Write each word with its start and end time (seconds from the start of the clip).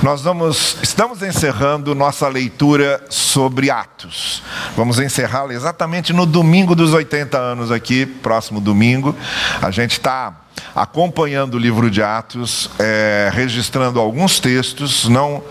Nós 0.00 0.22
vamos, 0.22 0.76
estamos 0.80 1.22
encerrando 1.22 1.92
nossa 1.92 2.28
leitura 2.28 3.04
sobre 3.10 3.68
Atos. 3.68 4.44
Vamos 4.76 5.00
encerrá-la 5.00 5.52
exatamente 5.52 6.12
no 6.12 6.24
domingo 6.24 6.76
dos 6.76 6.94
80 6.94 7.36
anos 7.36 7.72
aqui, 7.72 8.06
próximo 8.06 8.60
domingo. 8.60 9.14
A 9.60 9.72
gente 9.72 9.92
está 9.92 10.32
acompanhando 10.72 11.54
o 11.54 11.58
livro 11.58 11.90
de 11.90 12.00
Atos, 12.00 12.70
é, 12.78 13.28
registrando 13.32 13.98
alguns 13.98 14.38
textos, 14.38 15.08
não 15.08 15.42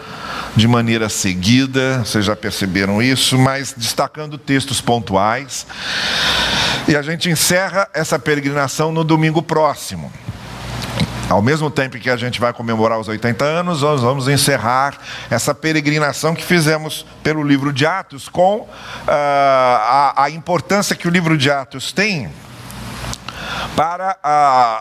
de 0.55 0.65
maneira 0.65 1.09
seguida, 1.09 1.99
vocês 2.05 2.23
já 2.23 2.35
perceberam 2.35 3.01
isso, 3.01 3.37
mas 3.37 3.73
destacando 3.75 4.37
textos 4.37 4.79
pontuais. 4.79 5.67
E 6.87 6.95
a 6.95 7.01
gente 7.01 7.29
encerra 7.29 7.89
essa 7.93 8.17
peregrinação 8.17 8.93
no 8.93 9.03
domingo 9.03 9.41
próximo. 9.41 10.09
Ao 11.29 11.41
mesmo 11.41 11.69
tempo 11.69 11.97
que 11.99 12.09
a 12.09 12.15
gente 12.15 12.39
vai 12.39 12.53
comemorar 12.53 12.97
os 12.97 13.09
80 13.09 13.43
anos, 13.43 13.81
nós 13.81 14.01
vamos 14.01 14.29
encerrar 14.29 14.97
essa 15.29 15.53
peregrinação 15.53 16.33
que 16.33 16.43
fizemos 16.43 17.05
pelo 17.21 17.43
livro 17.43 17.73
de 17.73 17.85
Atos, 17.85 18.29
com 18.29 18.59
uh, 18.59 18.67
a, 19.07 20.23
a 20.23 20.29
importância 20.29 20.95
que 20.95 21.05
o 21.05 21.11
livro 21.11 21.37
de 21.37 21.51
Atos 21.51 21.91
tem 21.91 22.29
para 23.75 24.17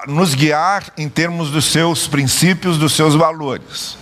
uh, 0.06 0.10
nos 0.10 0.34
guiar 0.34 0.84
em 0.96 1.08
termos 1.08 1.50
dos 1.50 1.64
seus 1.66 2.06
princípios, 2.06 2.78
dos 2.78 2.94
seus 2.94 3.16
valores. 3.16 3.98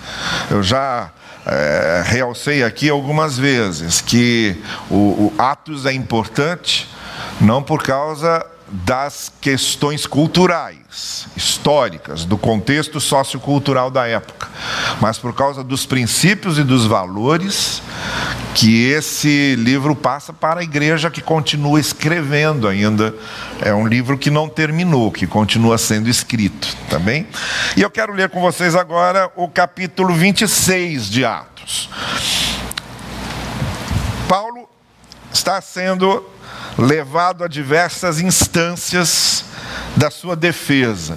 Eu 0.50 0.62
já 0.62 1.10
é, 1.46 2.02
realcei 2.06 2.62
aqui 2.62 2.88
algumas 2.88 3.36
vezes 3.36 4.00
que 4.00 4.62
o, 4.90 4.94
o 4.94 5.34
Atos 5.38 5.84
é 5.84 5.92
importante 5.92 6.88
não 7.40 7.62
por 7.62 7.82
causa 7.82 8.44
das 8.82 9.30
questões 9.40 10.04
culturais, 10.04 11.28
históricas, 11.36 12.24
do 12.24 12.36
contexto 12.36 13.00
sociocultural 13.00 13.88
da 13.88 14.04
época, 14.08 14.48
mas 15.00 15.16
por 15.16 15.32
causa 15.32 15.62
dos 15.62 15.86
princípios 15.86 16.58
e 16.58 16.64
dos 16.64 16.84
valores 16.84 17.80
que 18.52 18.88
esse 18.90 19.54
livro 19.56 19.94
passa 19.94 20.32
para 20.32 20.60
a 20.60 20.62
igreja 20.64 21.08
que 21.08 21.20
continua 21.20 21.78
escrevendo 21.78 22.66
ainda. 22.66 23.14
É 23.60 23.72
um 23.72 23.86
livro 23.86 24.18
que 24.18 24.30
não 24.30 24.48
terminou, 24.48 25.12
que 25.12 25.26
continua 25.26 25.78
sendo 25.78 26.08
escrito, 26.08 26.76
tá 26.90 26.98
bem? 26.98 27.28
E 27.76 27.82
eu 27.82 27.90
quero 27.90 28.12
ler 28.12 28.28
com 28.28 28.40
vocês 28.40 28.74
agora 28.74 29.30
o 29.36 29.48
capítulo 29.48 30.12
26 30.14 31.08
de 31.08 31.24
Atos. 31.24 31.88
Paulo 34.28 34.68
está 35.32 35.60
sendo 35.60 36.24
levado 36.78 37.44
a 37.44 37.48
diversas 37.48 38.20
instâncias 38.20 39.44
da 39.96 40.10
sua 40.10 40.34
defesa. 40.34 41.16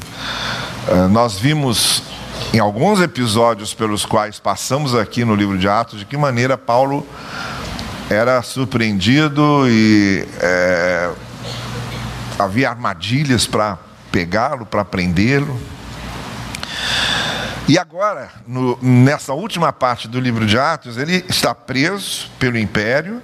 Uh, 0.88 1.08
nós 1.10 1.38
vimos 1.38 2.04
em 2.54 2.60
alguns 2.60 3.02
episódios 3.02 3.74
pelos 3.74 4.06
quais 4.06 4.40
passamos 4.40 4.96
aqui 4.96 5.26
no 5.26 5.36
livro 5.36 5.58
de 5.58 5.68
Atos 5.68 6.00
de 6.00 6.06
que 6.06 6.16
maneira 6.16 6.58
Paulo 6.58 7.06
era 8.10 8.42
surpreendido 8.42 9.68
e 9.68 10.26
é, 10.40 11.12
havia 12.40 12.70
armadilhas 12.70 13.46
para 13.46 13.78
pegá-lo, 14.12 14.66
para 14.66 14.86
prendê-lo. 14.86 15.60
E 17.68 17.78
agora, 17.78 18.32
no, 18.48 18.80
nessa 18.82 19.34
última 19.34 19.74
parte 19.74 20.08
do 20.08 20.22
livro 20.22 20.46
de 20.46 20.58
Atos, 20.58 20.98
ele 20.98 21.26
está 21.28 21.54
preso 21.54 22.32
pelo 22.40 22.58
império, 22.58 23.22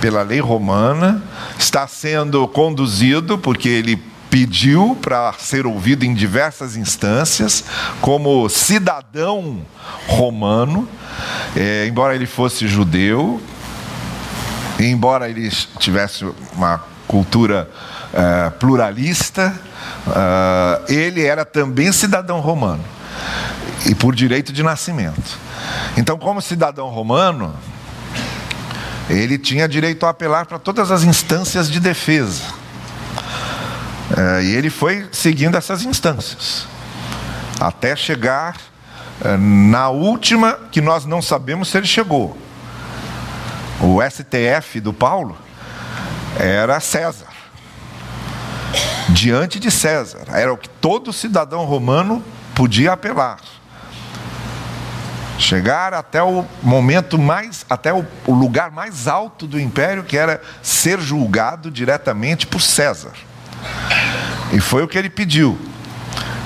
pela 0.00 0.22
lei 0.22 0.40
romana, 0.40 1.22
está 1.58 1.86
sendo 1.86 2.48
conduzido, 2.48 3.36
porque 3.36 3.68
ele 3.68 4.02
pediu 4.30 4.96
para 5.02 5.34
ser 5.34 5.66
ouvido 5.66 6.02
em 6.04 6.14
diversas 6.14 6.76
instâncias, 6.76 7.62
como 8.00 8.48
cidadão 8.48 9.60
romano, 10.06 10.88
é, 11.54 11.86
embora 11.86 12.14
ele 12.14 12.26
fosse 12.26 12.66
judeu, 12.66 13.38
embora 14.80 15.28
ele 15.28 15.50
tivesse 15.78 16.24
uma 16.54 16.82
cultura 17.06 17.68
é, 18.14 18.48
pluralista, 18.48 19.54
é, 20.06 20.94
ele 20.94 21.22
era 21.22 21.44
também 21.44 21.92
cidadão 21.92 22.40
romano 22.40 22.96
e 23.86 23.94
por 23.94 24.14
direito 24.14 24.52
de 24.52 24.62
nascimento. 24.62 25.38
Então, 25.96 26.18
como 26.18 26.40
cidadão 26.40 26.88
romano, 26.88 27.54
ele 29.08 29.38
tinha 29.38 29.68
direito 29.68 30.04
a 30.06 30.10
apelar 30.10 30.46
para 30.46 30.58
todas 30.58 30.90
as 30.90 31.02
instâncias 31.02 31.70
de 31.70 31.80
defesa. 31.80 32.44
É, 34.16 34.42
e 34.42 34.54
ele 34.54 34.70
foi 34.70 35.06
seguindo 35.12 35.56
essas 35.56 35.84
instâncias, 35.84 36.66
até 37.60 37.94
chegar 37.94 38.56
é, 39.22 39.36
na 39.36 39.90
última, 39.90 40.58
que 40.70 40.80
nós 40.80 41.04
não 41.04 41.20
sabemos 41.20 41.68
se 41.68 41.76
ele 41.76 41.86
chegou. 41.86 42.36
O 43.80 44.00
STF 44.02 44.80
do 44.80 44.92
Paulo 44.92 45.36
era 46.38 46.80
César. 46.80 47.28
Diante 49.10 49.58
de 49.58 49.70
César, 49.70 50.24
era 50.28 50.52
o 50.52 50.56
que 50.56 50.68
todo 50.68 51.12
cidadão 51.12 51.64
romano 51.64 52.22
podia 52.54 52.92
apelar 52.92 53.38
chegar 55.38 55.94
até 55.94 56.20
o 56.22 56.44
momento 56.62 57.16
mais, 57.16 57.64
até 57.70 57.92
o, 57.92 58.04
lugar 58.26 58.72
mais 58.72 59.06
alto 59.06 59.46
do 59.46 59.58
império, 59.58 60.02
que 60.02 60.16
era 60.16 60.42
ser 60.62 61.00
julgado 61.00 61.70
diretamente 61.70 62.46
por 62.46 62.60
César. 62.60 63.12
E 64.52 64.60
foi 64.60 64.82
o 64.82 64.88
que 64.88 64.98
ele 64.98 65.08
pediu. 65.08 65.56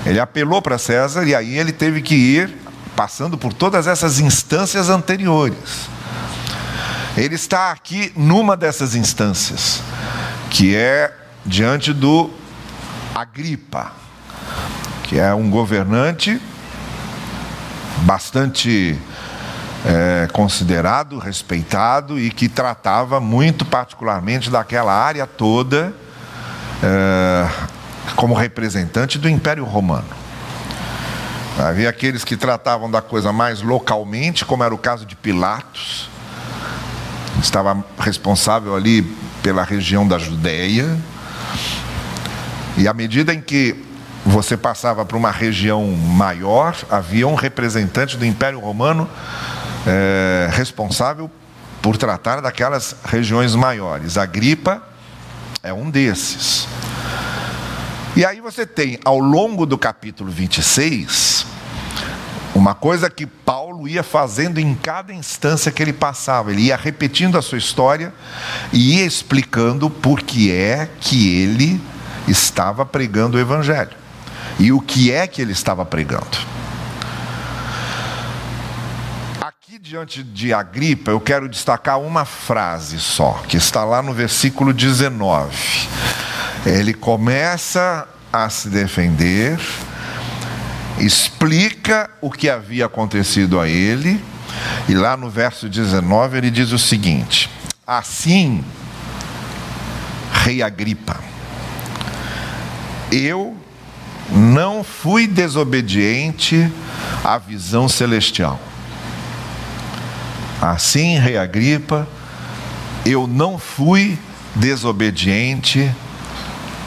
Ele 0.04 0.20
apelou 0.20 0.60
para 0.60 0.76
César 0.76 1.24
e 1.24 1.34
aí 1.34 1.58
ele 1.58 1.72
teve 1.72 2.02
que 2.02 2.14
ir 2.14 2.54
passando 2.94 3.38
por 3.38 3.52
todas 3.52 3.86
essas 3.86 4.20
instâncias 4.20 4.90
anteriores. 4.90 5.88
Ele 7.16 7.34
está 7.34 7.70
aqui 7.70 8.12
numa 8.14 8.56
dessas 8.56 8.94
instâncias, 8.94 9.80
que 10.50 10.76
é 10.76 11.12
diante 11.44 11.92
do 11.92 12.30
Agripa, 13.14 13.92
que 15.04 15.18
é 15.18 15.32
um 15.34 15.50
governante 15.50 16.40
bastante 18.02 18.98
é, 19.84 20.28
considerado, 20.32 21.18
respeitado 21.18 22.18
e 22.18 22.30
que 22.30 22.48
tratava 22.48 23.20
muito 23.20 23.64
particularmente 23.64 24.50
daquela 24.50 24.92
área 24.92 25.26
toda 25.26 25.92
é, 26.82 27.48
como 28.16 28.34
representante 28.34 29.18
do 29.18 29.28
Império 29.28 29.64
Romano. 29.64 30.22
Havia 31.58 31.88
aqueles 31.88 32.24
que 32.24 32.36
tratavam 32.36 32.90
da 32.90 33.02
coisa 33.02 33.32
mais 33.32 33.60
localmente, 33.60 34.44
como 34.44 34.64
era 34.64 34.74
o 34.74 34.78
caso 34.78 35.04
de 35.04 35.14
Pilatos, 35.14 36.08
estava 37.40 37.84
responsável 37.98 38.74
ali 38.74 39.02
pela 39.42 39.62
região 39.62 40.06
da 40.06 40.18
Judéia. 40.18 40.96
E 42.76 42.88
à 42.88 42.94
medida 42.94 43.34
em 43.34 43.40
que 43.40 43.91
você 44.24 44.56
passava 44.56 45.04
para 45.04 45.16
uma 45.16 45.30
região 45.30 45.90
maior, 45.90 46.76
havia 46.88 47.26
um 47.26 47.34
representante 47.34 48.16
do 48.16 48.24
Império 48.24 48.60
Romano 48.60 49.08
é, 49.86 50.48
responsável 50.52 51.30
por 51.80 51.96
tratar 51.96 52.40
daquelas 52.40 52.94
regiões 53.04 53.54
maiores. 53.56 54.16
A 54.16 54.24
gripa 54.24 54.82
é 55.62 55.72
um 55.72 55.90
desses. 55.90 56.68
E 58.14 58.24
aí 58.24 58.40
você 58.40 58.64
tem, 58.64 59.00
ao 59.04 59.18
longo 59.18 59.66
do 59.66 59.76
capítulo 59.76 60.30
26, 60.30 61.44
uma 62.54 62.74
coisa 62.74 63.10
que 63.10 63.26
Paulo 63.26 63.88
ia 63.88 64.04
fazendo 64.04 64.60
em 64.60 64.74
cada 64.74 65.12
instância 65.12 65.72
que 65.72 65.82
ele 65.82 65.92
passava. 65.92 66.52
Ele 66.52 66.62
ia 66.62 66.76
repetindo 66.76 67.36
a 67.36 67.42
sua 67.42 67.58
história 67.58 68.12
e 68.72 68.98
ia 68.98 69.04
explicando 69.04 69.90
por 69.90 70.20
que 70.20 70.52
é 70.52 70.88
que 71.00 71.40
ele 71.40 71.80
estava 72.28 72.86
pregando 72.86 73.36
o 73.36 73.40
Evangelho 73.40 74.01
e 74.58 74.72
o 74.72 74.80
que 74.80 75.12
é 75.12 75.26
que 75.26 75.40
ele 75.40 75.52
estava 75.52 75.84
pregando. 75.84 76.38
Aqui 79.40 79.78
diante 79.78 80.22
de 80.22 80.52
Agripa, 80.52 81.10
eu 81.10 81.20
quero 81.20 81.48
destacar 81.48 82.00
uma 82.00 82.24
frase 82.24 83.00
só, 83.00 83.42
que 83.48 83.56
está 83.56 83.84
lá 83.84 84.02
no 84.02 84.12
versículo 84.12 84.72
19. 84.72 85.56
Ele 86.64 86.94
começa 86.94 88.06
a 88.32 88.48
se 88.48 88.68
defender, 88.68 89.58
explica 90.98 92.08
o 92.20 92.30
que 92.30 92.48
havia 92.48 92.86
acontecido 92.86 93.58
a 93.58 93.68
ele, 93.68 94.22
e 94.88 94.94
lá 94.94 95.16
no 95.16 95.28
verso 95.28 95.68
19 95.68 96.38
ele 96.38 96.50
diz 96.50 96.72
o 96.72 96.78
seguinte: 96.78 97.50
Assim, 97.86 98.64
Rei 100.44 100.62
Agripa, 100.62 101.18
eu 103.10 103.56
não 104.30 104.84
fui 104.84 105.26
desobediente 105.26 106.70
à 107.24 107.38
visão 107.38 107.88
celestial. 107.88 108.58
Assim, 110.60 111.18
Rei 111.18 111.36
Agripa, 111.36 112.06
eu 113.04 113.26
não 113.26 113.58
fui 113.58 114.18
desobediente 114.54 115.90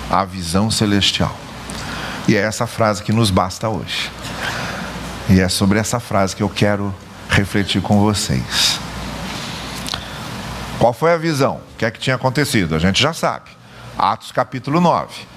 à 0.10 0.24
visão 0.24 0.72
celestial. 0.72 1.36
E 2.28 2.36
é 2.36 2.40
essa 2.40 2.66
frase 2.66 3.04
que 3.04 3.12
nos 3.12 3.30
basta 3.30 3.68
hoje. 3.70 4.10
E 5.30 5.40
é 5.40 5.50
sobre 5.50 5.80
essa 5.80 6.00
frase 6.00 6.36
que 6.36 6.44
eu 6.44 6.50
quero 6.50 6.94
refletir 7.30 7.82
com 7.82 8.00
vocês. 8.00 8.80
Qual 10.80 10.94
foi 10.94 11.14
a 11.14 11.18
visão? 11.18 11.56
O 11.74 11.78
que 11.78 11.86
é 11.86 11.92
que 11.92 12.00
tinha 12.00 12.16
acontecido? 12.16 12.76
A 12.76 12.80
gente 12.80 13.02
já 13.02 13.14
sabe. 13.14 13.50
Atos 13.98 14.32
capítulo 14.32 14.80
9. 14.80 15.35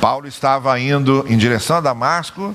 Paulo 0.00 0.28
estava 0.28 0.78
indo 0.78 1.24
em 1.28 1.36
direção 1.36 1.76
a 1.76 1.80
Damasco 1.80 2.54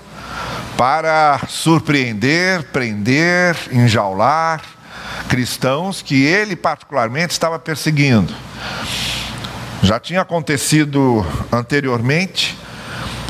para 0.78 1.42
surpreender, 1.48 2.64
prender, 2.72 3.56
enjaular 3.72 4.62
cristãos 5.28 6.02
que 6.02 6.24
ele 6.24 6.56
particularmente 6.56 7.32
estava 7.32 7.60
perseguindo. 7.60 8.34
Já 9.82 10.00
tinha 10.00 10.22
acontecido 10.22 11.26
anteriormente 11.52 12.58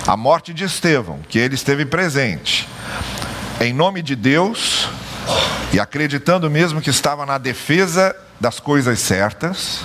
a 0.06 0.16
morte 0.16 0.54
de 0.54 0.64
Estevão, 0.66 1.20
que 1.28 1.40
ele 1.40 1.56
esteve 1.56 1.86
presente. 1.86 2.68
Em 3.60 3.74
nome 3.74 4.02
de 4.02 4.16
Deus 4.16 4.88
e 5.72 5.80
acreditando 5.80 6.50
mesmo 6.50 6.82
que 6.82 6.90
estava 6.90 7.26
na 7.26 7.38
defesa 7.38 8.16
das 8.40 8.60
coisas 8.60 9.00
certas, 9.00 9.80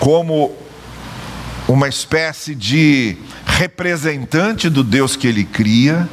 como 0.00 0.56
uma 1.72 1.88
espécie 1.88 2.52
de 2.52 3.16
representante 3.46 4.68
do 4.68 4.82
Deus 4.82 5.14
que 5.14 5.26
ele 5.26 5.44
cria, 5.44 6.08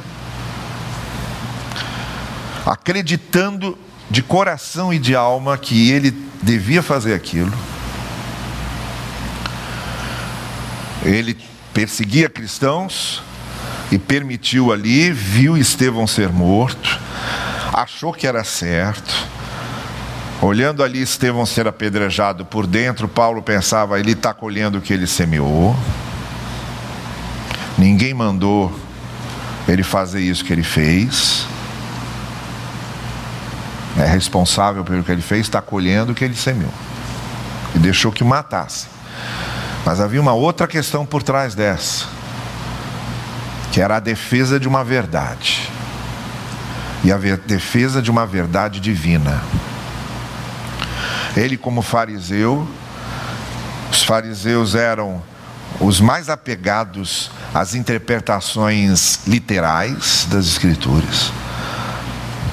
acreditando 2.64 3.76
de 4.08 4.22
coração 4.22 4.92
e 4.94 5.00
de 5.00 5.16
alma 5.16 5.58
que 5.58 5.90
ele 5.90 6.12
devia 6.40 6.80
fazer 6.80 7.12
aquilo. 7.12 7.52
Ele 11.04 11.36
perseguia 11.74 12.28
cristãos 12.28 13.20
e 13.90 13.98
permitiu 13.98 14.72
ali, 14.72 15.10
viu 15.10 15.56
Estevão 15.56 16.06
ser 16.06 16.28
morto, 16.28 17.00
achou 17.72 18.12
que 18.12 18.28
era 18.28 18.44
certo. 18.44 19.26
Olhando 20.40 20.84
ali 20.84 21.02
Estevão 21.02 21.44
ser 21.44 21.66
apedrejado 21.66 22.44
por 22.44 22.66
dentro, 22.66 23.08
Paulo 23.08 23.42
pensava: 23.42 23.98
ele 23.98 24.12
está 24.12 24.32
colhendo 24.32 24.78
o 24.78 24.80
que 24.80 24.92
ele 24.92 25.06
semeou. 25.06 25.76
Ninguém 27.76 28.14
mandou 28.14 28.72
ele 29.66 29.82
fazer 29.82 30.20
isso 30.20 30.44
que 30.44 30.52
ele 30.52 30.62
fez. 30.62 31.46
É 33.98 34.06
responsável 34.06 34.84
pelo 34.84 35.02
que 35.02 35.10
ele 35.10 35.22
fez, 35.22 35.40
está 35.40 35.60
colhendo 35.60 36.12
o 36.12 36.14
que 36.14 36.24
ele 36.24 36.36
semeou. 36.36 36.72
E 37.74 37.78
deixou 37.78 38.12
que 38.12 38.22
matasse. 38.22 38.86
Mas 39.84 40.00
havia 40.00 40.20
uma 40.20 40.34
outra 40.34 40.68
questão 40.68 41.04
por 41.04 41.22
trás 41.22 41.54
dessa, 41.56 42.06
que 43.72 43.80
era 43.80 43.96
a 43.96 44.00
defesa 44.00 44.60
de 44.60 44.68
uma 44.68 44.84
verdade. 44.84 45.68
E 47.02 47.12
a 47.12 47.16
defesa 47.16 48.00
de 48.00 48.10
uma 48.10 48.24
verdade 48.24 48.78
divina. 48.78 49.42
Ele, 51.36 51.56
como 51.56 51.82
fariseu, 51.82 52.66
os 53.90 54.02
fariseus 54.02 54.74
eram 54.74 55.22
os 55.80 56.00
mais 56.00 56.28
apegados 56.28 57.30
às 57.54 57.74
interpretações 57.74 59.20
literais 59.26 60.26
das 60.30 60.46
Escrituras. 60.46 61.32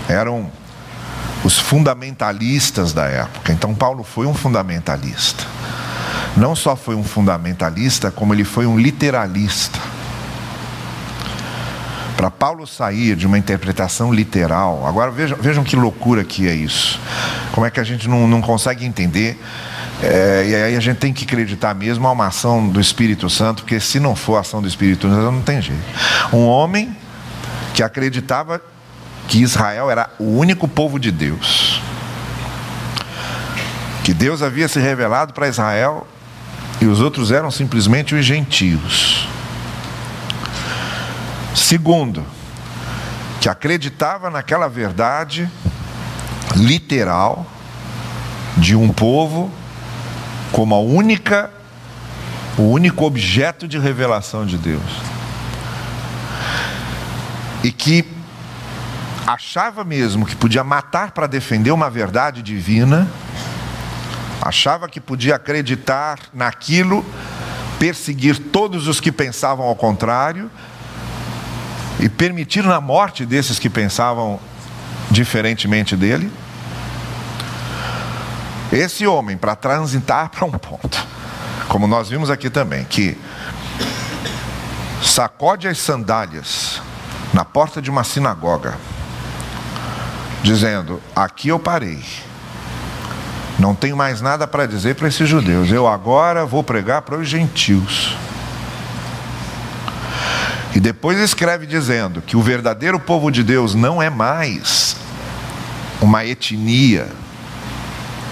Eram 0.07 0.51
os 1.43 1.57
fundamentalistas 1.59 2.93
da 2.93 3.05
época. 3.05 3.51
Então, 3.51 3.73
Paulo 3.73 4.03
foi 4.03 4.25
um 4.25 4.33
fundamentalista. 4.33 5.45
Não 6.35 6.55
só 6.55 6.75
foi 6.75 6.95
um 6.95 7.03
fundamentalista, 7.03 8.11
como 8.11 8.33
ele 8.33 8.43
foi 8.43 8.65
um 8.65 8.77
literalista. 8.77 9.79
Para 12.17 12.31
Paulo 12.31 12.65
sair 12.65 13.15
de 13.15 13.27
uma 13.27 13.37
interpretação 13.37 14.13
literal, 14.13 14.87
agora 14.87 15.11
vejam, 15.11 15.37
vejam 15.37 15.63
que 15.63 15.75
loucura 15.75 16.23
que 16.23 16.47
é 16.47 16.53
isso. 16.53 16.99
Como 17.55 17.65
é 17.65 17.71
que 17.71 17.79
a 17.79 17.85
gente 17.85 18.09
não, 18.09 18.27
não 18.27 18.41
consegue 18.41 18.85
entender? 18.85 19.41
É, 20.03 20.45
e 20.45 20.55
aí 20.55 20.75
a 20.75 20.79
gente 20.81 20.97
tem 20.97 21.13
que 21.13 21.23
acreditar 21.23 21.73
mesmo 21.73 22.05
a 22.05 22.11
uma 22.11 22.27
ação 22.27 22.67
do 22.67 22.81
Espírito 22.81 23.29
Santo, 23.29 23.63
porque 23.63 23.79
se 23.79 23.97
não 23.97 24.13
for 24.13 24.35
a 24.35 24.41
ação 24.41 24.61
do 24.61 24.67
Espírito 24.67 25.07
Santo, 25.07 25.31
não 25.31 25.41
tem 25.41 25.61
jeito. 25.61 25.81
Um 26.33 26.45
homem 26.45 26.93
que 27.73 27.81
acreditava 27.81 28.61
que 29.29 29.41
Israel 29.41 29.89
era 29.89 30.09
o 30.19 30.37
único 30.37 30.67
povo 30.67 30.99
de 30.99 31.11
Deus, 31.11 31.81
que 34.03 34.13
Deus 34.13 34.41
havia 34.41 34.67
se 34.67 34.81
revelado 34.81 35.31
para 35.31 35.47
Israel 35.47 36.05
e 36.81 36.85
os 36.87 36.99
outros 36.99 37.31
eram 37.31 37.49
simplesmente 37.49 38.13
os 38.13 38.25
gentios. 38.25 39.29
Segundo, 41.55 42.21
que 43.39 43.47
acreditava 43.47 44.29
naquela 44.29 44.67
verdade 44.67 45.49
literal 46.55 47.45
de 48.57 48.75
um 48.75 48.89
povo 48.89 49.51
como 50.51 50.73
a 50.73 50.79
única 50.79 51.51
o 52.57 52.63
único 52.63 53.03
objeto 53.05 53.67
de 53.67 53.77
revelação 53.77 54.45
de 54.45 54.57
Deus. 54.57 54.81
E 57.63 57.71
que 57.71 58.05
achava 59.27 59.83
mesmo 59.83 60.25
que 60.25 60.35
podia 60.35 60.63
matar 60.63 61.11
para 61.11 61.27
defender 61.27 61.71
uma 61.71 61.89
verdade 61.89 62.41
divina, 62.41 63.09
achava 64.41 64.87
que 64.87 65.01
podia 65.01 65.35
acreditar 65.35 66.19
naquilo, 66.33 67.03
perseguir 67.79 68.37
todos 68.37 68.87
os 68.87 69.01
que 69.01 69.11
pensavam 69.11 69.65
ao 69.65 69.75
contrário, 69.75 70.49
e 71.99 72.07
permitir 72.07 72.63
na 72.63 72.79
morte 72.79 73.25
desses 73.25 73.57
que 73.57 73.69
pensavam 73.69 74.39
diferentemente 75.09 75.95
dele. 75.95 76.31
Esse 78.75 79.07
homem, 79.07 79.37
para 79.37 79.55
transitar 79.55 80.29
para 80.29 80.43
um 80.43 80.51
ponto, 80.51 81.07
como 81.69 81.87
nós 81.87 82.09
vimos 82.09 82.29
aqui 82.29 82.49
também, 82.49 82.83
que 82.83 83.17
sacode 85.01 85.65
as 85.65 85.77
sandálias 85.77 86.81
na 87.33 87.45
porta 87.45 87.81
de 87.81 87.89
uma 87.89 88.03
sinagoga, 88.03 88.73
dizendo: 90.43 91.01
Aqui 91.15 91.47
eu 91.47 91.57
parei, 91.57 92.03
não 93.57 93.73
tenho 93.73 93.95
mais 93.95 94.19
nada 94.19 94.45
para 94.45 94.65
dizer 94.65 94.95
para 94.95 95.07
esses 95.07 95.29
judeus, 95.29 95.71
eu 95.71 95.87
agora 95.87 96.45
vou 96.45 96.61
pregar 96.61 97.03
para 97.03 97.17
os 97.17 97.29
gentios. 97.29 98.17
E 100.75 100.81
depois 100.81 101.17
escreve 101.17 101.65
dizendo 101.65 102.21
que 102.21 102.35
o 102.35 102.41
verdadeiro 102.41 102.99
povo 102.99 103.31
de 103.31 103.41
Deus 103.41 103.73
não 103.73 104.01
é 104.01 104.09
mais 104.09 104.97
uma 106.01 106.25
etnia, 106.25 107.07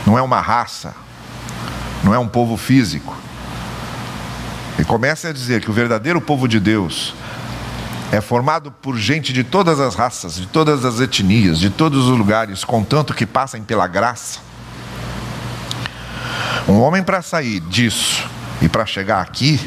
não 0.06 0.18
é 0.18 0.22
uma 0.22 0.42
raça, 0.42 0.94
não 2.04 2.14
é 2.14 2.20
um 2.20 2.28
povo 2.28 2.58
físico. 2.58 3.16
E 4.78 4.84
começa 4.84 5.30
a 5.30 5.34
dizer 5.34 5.62
que 5.62 5.70
o 5.70 5.74
verdadeiro 5.74 6.20
povo 6.20 6.48
de 6.48 6.60
Deus 6.60 7.14
é 8.12 8.22
formado 8.22 8.72
por 8.72 8.98
gente 8.98 9.34
de 9.34 9.44
todas 9.44 9.80
as 9.80 9.96
raças, 9.96 10.36
de 10.36 10.46
todas 10.46 10.86
as 10.86 11.00
etnias, 11.00 11.60
de 11.60 11.70
todos 11.70 12.08
os 12.08 12.18
lugares, 12.18 12.64
contanto 12.64 13.14
que 13.14 13.26
passem 13.26 13.64
pela 13.64 13.88
graça. 13.88 14.40
Um 16.68 16.80
homem 16.80 17.04
para 17.04 17.22
sair 17.22 17.60
disso 17.60 18.28
e 18.62 18.70
para 18.70 18.86
chegar 18.86 19.22
aqui, 19.22 19.60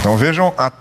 então 0.00 0.16
vejam 0.16 0.54
a, 0.56 0.72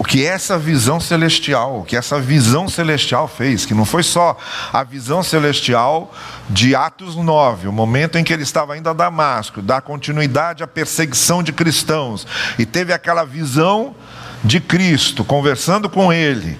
o 0.00 0.02
que 0.02 0.24
essa 0.24 0.58
visão 0.58 0.98
celestial, 0.98 1.80
o 1.80 1.84
que 1.84 1.94
essa 1.94 2.18
visão 2.18 2.66
celestial 2.66 3.28
fez, 3.28 3.66
que 3.66 3.74
não 3.74 3.84
foi 3.84 4.02
só 4.02 4.34
a 4.72 4.82
visão 4.82 5.22
celestial 5.22 6.10
de 6.48 6.74
Atos 6.74 7.16
9, 7.16 7.68
o 7.68 7.72
momento 7.72 8.16
em 8.16 8.24
que 8.24 8.32
ele 8.32 8.42
estava 8.42 8.78
indo 8.78 8.88
a 8.88 8.94
Damasco, 8.94 9.60
dar 9.60 9.82
continuidade 9.82 10.62
à 10.62 10.66
perseguição 10.66 11.42
de 11.42 11.52
cristãos, 11.52 12.26
e 12.58 12.64
teve 12.64 12.94
aquela 12.94 13.24
visão 13.24 13.94
de 14.42 14.58
Cristo 14.58 15.22
conversando 15.22 15.86
com 15.90 16.10
ele 16.10 16.58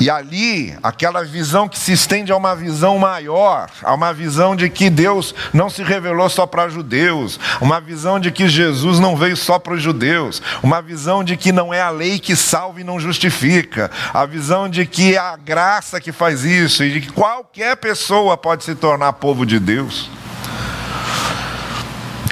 e 0.00 0.08
ali, 0.08 0.76
aquela 0.82 1.24
visão 1.24 1.68
que 1.68 1.78
se 1.78 1.92
estende 1.92 2.30
a 2.30 2.36
uma 2.36 2.54
visão 2.54 2.98
maior, 2.98 3.68
a 3.82 3.92
uma 3.94 4.12
visão 4.12 4.54
de 4.54 4.70
que 4.70 4.88
Deus 4.88 5.34
não 5.52 5.68
se 5.68 5.82
revelou 5.82 6.28
só 6.28 6.46
para 6.46 6.68
judeus, 6.68 7.40
uma 7.60 7.80
visão 7.80 8.20
de 8.20 8.30
que 8.30 8.48
Jesus 8.48 9.00
não 9.00 9.16
veio 9.16 9.36
só 9.36 9.58
para 9.58 9.74
os 9.74 9.82
judeus, 9.82 10.40
uma 10.62 10.80
visão 10.80 11.24
de 11.24 11.36
que 11.36 11.50
não 11.50 11.74
é 11.74 11.80
a 11.80 11.90
lei 11.90 12.18
que 12.20 12.36
salva 12.36 12.80
e 12.80 12.84
não 12.84 13.00
justifica, 13.00 13.90
a 14.14 14.24
visão 14.24 14.68
de 14.68 14.86
que 14.86 15.14
é 15.14 15.18
a 15.18 15.36
graça 15.36 16.00
que 16.00 16.12
faz 16.12 16.44
isso 16.44 16.84
e 16.84 16.92
de 16.92 17.00
que 17.00 17.12
qualquer 17.12 17.76
pessoa 17.76 18.36
pode 18.36 18.62
se 18.62 18.76
tornar 18.76 19.14
povo 19.14 19.44
de 19.44 19.58
Deus. 19.58 20.08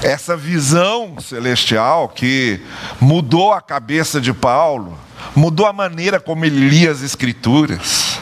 Essa 0.05 0.37
visão 0.37 1.17
celestial 1.19 2.09
que 2.09 2.61
mudou 3.01 3.53
a 3.53 3.61
cabeça 3.61 4.21
de 4.21 4.33
Paulo, 4.33 4.97
mudou 5.35 5.67
a 5.67 5.73
maneira 5.73 6.21
como 6.21 6.45
ele 6.45 6.69
lia 6.69 6.91
as 6.91 7.03
Escrituras, 7.03 8.19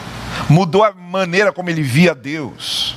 mudou 0.49 0.83
a 0.83 0.93
maneira 0.93 1.51
como 1.51 1.69
ele 1.69 1.81
via 1.81 2.13
Deus, 2.13 2.95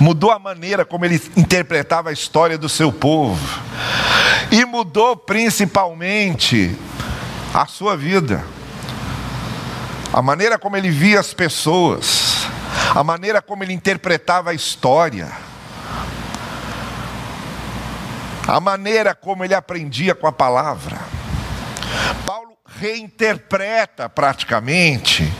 mudou 0.00 0.30
a 0.30 0.38
maneira 0.38 0.84
como 0.84 1.04
ele 1.04 1.20
interpretava 1.36 2.10
a 2.10 2.12
história 2.12 2.56
do 2.56 2.68
seu 2.68 2.92
povo, 2.92 3.60
e 4.50 4.64
mudou 4.64 5.16
principalmente 5.16 6.76
a 7.52 7.66
sua 7.66 7.96
vida. 7.96 8.44
a 10.14 10.22
maneira 10.22 10.56
como 10.56 10.76
ele 10.76 10.90
via 10.90 11.18
as 11.18 11.34
pessoas, 11.34 12.46
a 12.94 13.02
maneira 13.02 13.42
como 13.42 13.64
ele 13.64 13.72
interpretava 13.72 14.50
a 14.50 14.54
história, 14.54 15.28
a 18.46 18.60
maneira 18.60 19.12
como 19.12 19.44
ele 19.44 19.54
aprendia 19.54 20.14
com 20.14 20.28
a 20.28 20.32
palavra. 20.32 21.00
Reinterpreta 22.80 24.08
praticamente 24.08 25.32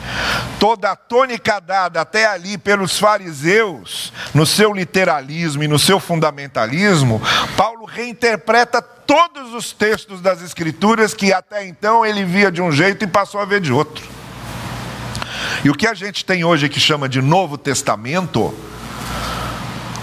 toda 0.58 0.90
a 0.90 0.96
tônica 0.96 1.60
dada 1.60 2.00
até 2.00 2.26
ali 2.26 2.56
pelos 2.56 2.98
fariseus, 2.98 4.12
no 4.32 4.46
seu 4.46 4.72
literalismo 4.72 5.62
e 5.62 5.68
no 5.68 5.78
seu 5.78 6.00
fundamentalismo, 6.00 7.20
Paulo 7.56 7.84
reinterpreta 7.84 8.80
todos 8.80 9.52
os 9.52 9.72
textos 9.72 10.22
das 10.22 10.40
Escrituras 10.42 11.12
que 11.12 11.32
até 11.32 11.66
então 11.66 12.04
ele 12.04 12.24
via 12.24 12.50
de 12.50 12.62
um 12.62 12.72
jeito 12.72 13.04
e 13.04 13.06
passou 13.06 13.40
a 13.40 13.44
ver 13.44 13.60
de 13.60 13.72
outro. 13.72 14.04
E 15.62 15.70
o 15.70 15.74
que 15.74 15.86
a 15.86 15.94
gente 15.94 16.24
tem 16.24 16.44
hoje 16.44 16.68
que 16.68 16.80
chama 16.80 17.08
de 17.08 17.20
Novo 17.20 17.58
Testamento, 17.58 18.54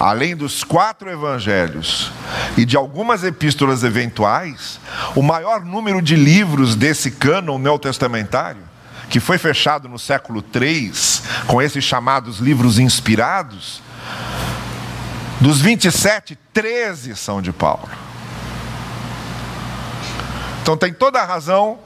além 0.01 0.36
dos 0.36 0.63
quatro 0.63 1.12
evangelhos 1.12 2.12
e 2.58 2.65
de 2.65 2.75
algumas 2.75 3.24
epístolas 3.24 3.84
eventuais, 3.84 4.79
o 5.15 5.22
maior 5.22 5.63
número 5.63 6.01
de 6.01 6.15
livros 6.15 6.75
desse 6.75 7.12
cânon 7.12 7.60
neotestamentário, 7.60 8.63
que 9.12 9.20
foi 9.20 9.38
fechado 9.38 9.88
no 9.88 10.00
século 10.00 10.43
III, 10.43 10.91
com 11.46 11.62
esses 11.62 11.84
chamados 11.84 12.39
livros 12.39 12.79
inspirados, 12.79 13.79
dos 15.39 15.62
27, 15.62 16.36
13 16.51 17.15
são 17.15 17.39
de 17.39 17.51
Paulo. 17.51 17.88
Então 20.63 20.75
tem 20.75 20.91
toda 20.91 21.22
a 21.22 21.25
razão 21.25 21.77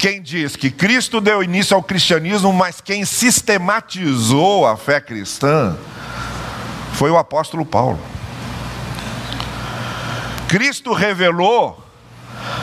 quem 0.00 0.20
diz 0.20 0.56
que 0.56 0.72
Cristo 0.72 1.20
deu 1.20 1.40
início 1.40 1.76
ao 1.76 1.82
cristianismo, 1.84 2.52
mas 2.52 2.80
quem 2.80 3.04
sistematizou 3.04 4.66
a 4.66 4.76
fé 4.76 5.00
cristã 5.00 5.76
foi 6.94 7.10
o 7.10 7.18
apóstolo 7.18 7.66
Paulo. 7.66 7.98
Cristo 10.48 10.92
revelou, 10.92 11.84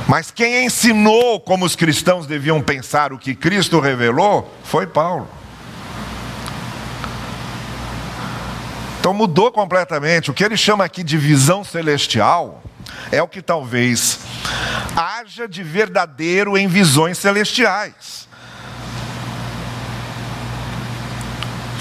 mas 0.08 0.32
quem 0.32 0.66
ensinou 0.66 1.40
como 1.40 1.66
os 1.66 1.76
cristãos 1.76 2.26
deviam 2.26 2.62
pensar 2.62 3.12
o 3.12 3.20
que 3.20 3.36
Cristo 3.36 3.80
revelou 3.80 4.52
foi 4.64 4.88
Paulo. 4.88 5.28
Então 9.00 9.14
mudou 9.14 9.52
completamente. 9.52 10.30
O 10.30 10.34
que 10.34 10.44
ele 10.44 10.56
chama 10.56 10.86
aqui 10.86 11.04
de 11.04 11.18
visão 11.18 11.64
celestial 11.64 12.64
é 13.12 13.22
o 13.22 13.28
que 13.28 13.42
talvez 13.42 14.20
haja 14.96 15.48
de 15.48 15.64
verdadeiro 15.64 16.58
em 16.58 16.68
visões 16.68 17.18
celestiais. 17.18 18.28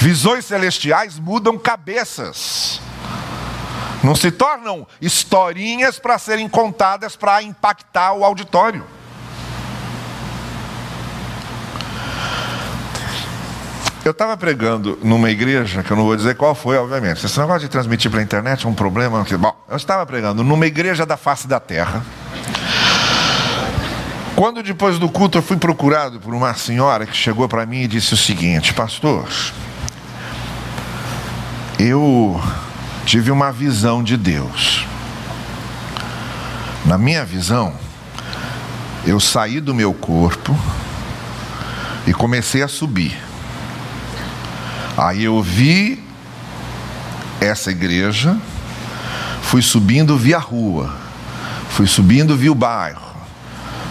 Visões 0.01 0.47
celestiais 0.47 1.19
mudam 1.19 1.59
cabeças. 1.59 2.81
Não 4.03 4.15
se 4.15 4.31
tornam 4.31 4.87
historinhas 4.99 5.99
para 5.99 6.19
serem 6.19 6.49
contadas 6.49 7.17
para 7.17 7.43
impactar 7.43 8.15
o 8.15 8.25
auditório. 8.25 8.83
Eu 14.03 14.13
estava 14.13 14.39
pregando 14.39 14.99
numa 15.03 15.29
igreja, 15.29 15.83
que 15.83 15.91
eu 15.91 15.97
não 15.99 16.05
vou 16.05 16.17
dizer 16.17 16.35
qual 16.35 16.55
foi, 16.55 16.79
obviamente. 16.79 17.27
Esse 17.27 17.39
negócio 17.39 17.61
de 17.61 17.69
transmitir 17.69 18.11
pela 18.11 18.23
internet 18.23 18.65
é 18.65 18.69
um 18.71 18.75
problema. 18.75 19.23
Bom, 19.39 19.55
eu 19.69 19.77
estava 19.77 20.07
pregando 20.07 20.43
numa 20.43 20.67
igreja 20.67 21.05
da 21.05 21.19
face 21.19 21.47
da 21.47 21.61
terra. 21.61 22.03
Quando 24.35 24.63
depois 24.63 24.99
do 24.99 25.11
culto 25.11 25.37
eu 25.37 25.43
fui 25.43 25.59
procurado 25.59 26.19
por 26.19 26.33
uma 26.33 26.55
senhora 26.55 27.05
que 27.05 27.15
chegou 27.15 27.47
para 27.47 27.67
mim 27.67 27.83
e 27.83 27.87
disse 27.87 28.15
o 28.15 28.17
seguinte: 28.17 28.73
Pastor, 28.73 29.29
eu 31.81 32.39
tive 33.07 33.31
uma 33.31 33.51
visão 33.51 34.03
de 34.03 34.15
Deus. 34.15 34.85
Na 36.85 36.99
minha 36.99 37.25
visão, 37.25 37.73
eu 39.07 39.19
saí 39.19 39.61
do 39.61 39.75
meu 39.75 39.95
corpo 39.95 40.55
e 42.07 42.13
comecei 42.13 42.63
a 42.63 42.69
subir. 42.69 43.19
Aí 44.95 45.25
eu 45.25 45.43
vi 45.43 46.05
essa 47.41 47.71
igreja, 47.71 48.37
fui 49.41 49.63
subindo 49.63 50.19
via 50.19 50.39
rua, 50.39 50.95
fui 51.71 51.87
subindo 51.87 52.37
via 52.37 52.53
o 52.53 52.55
bairro, 52.55 53.17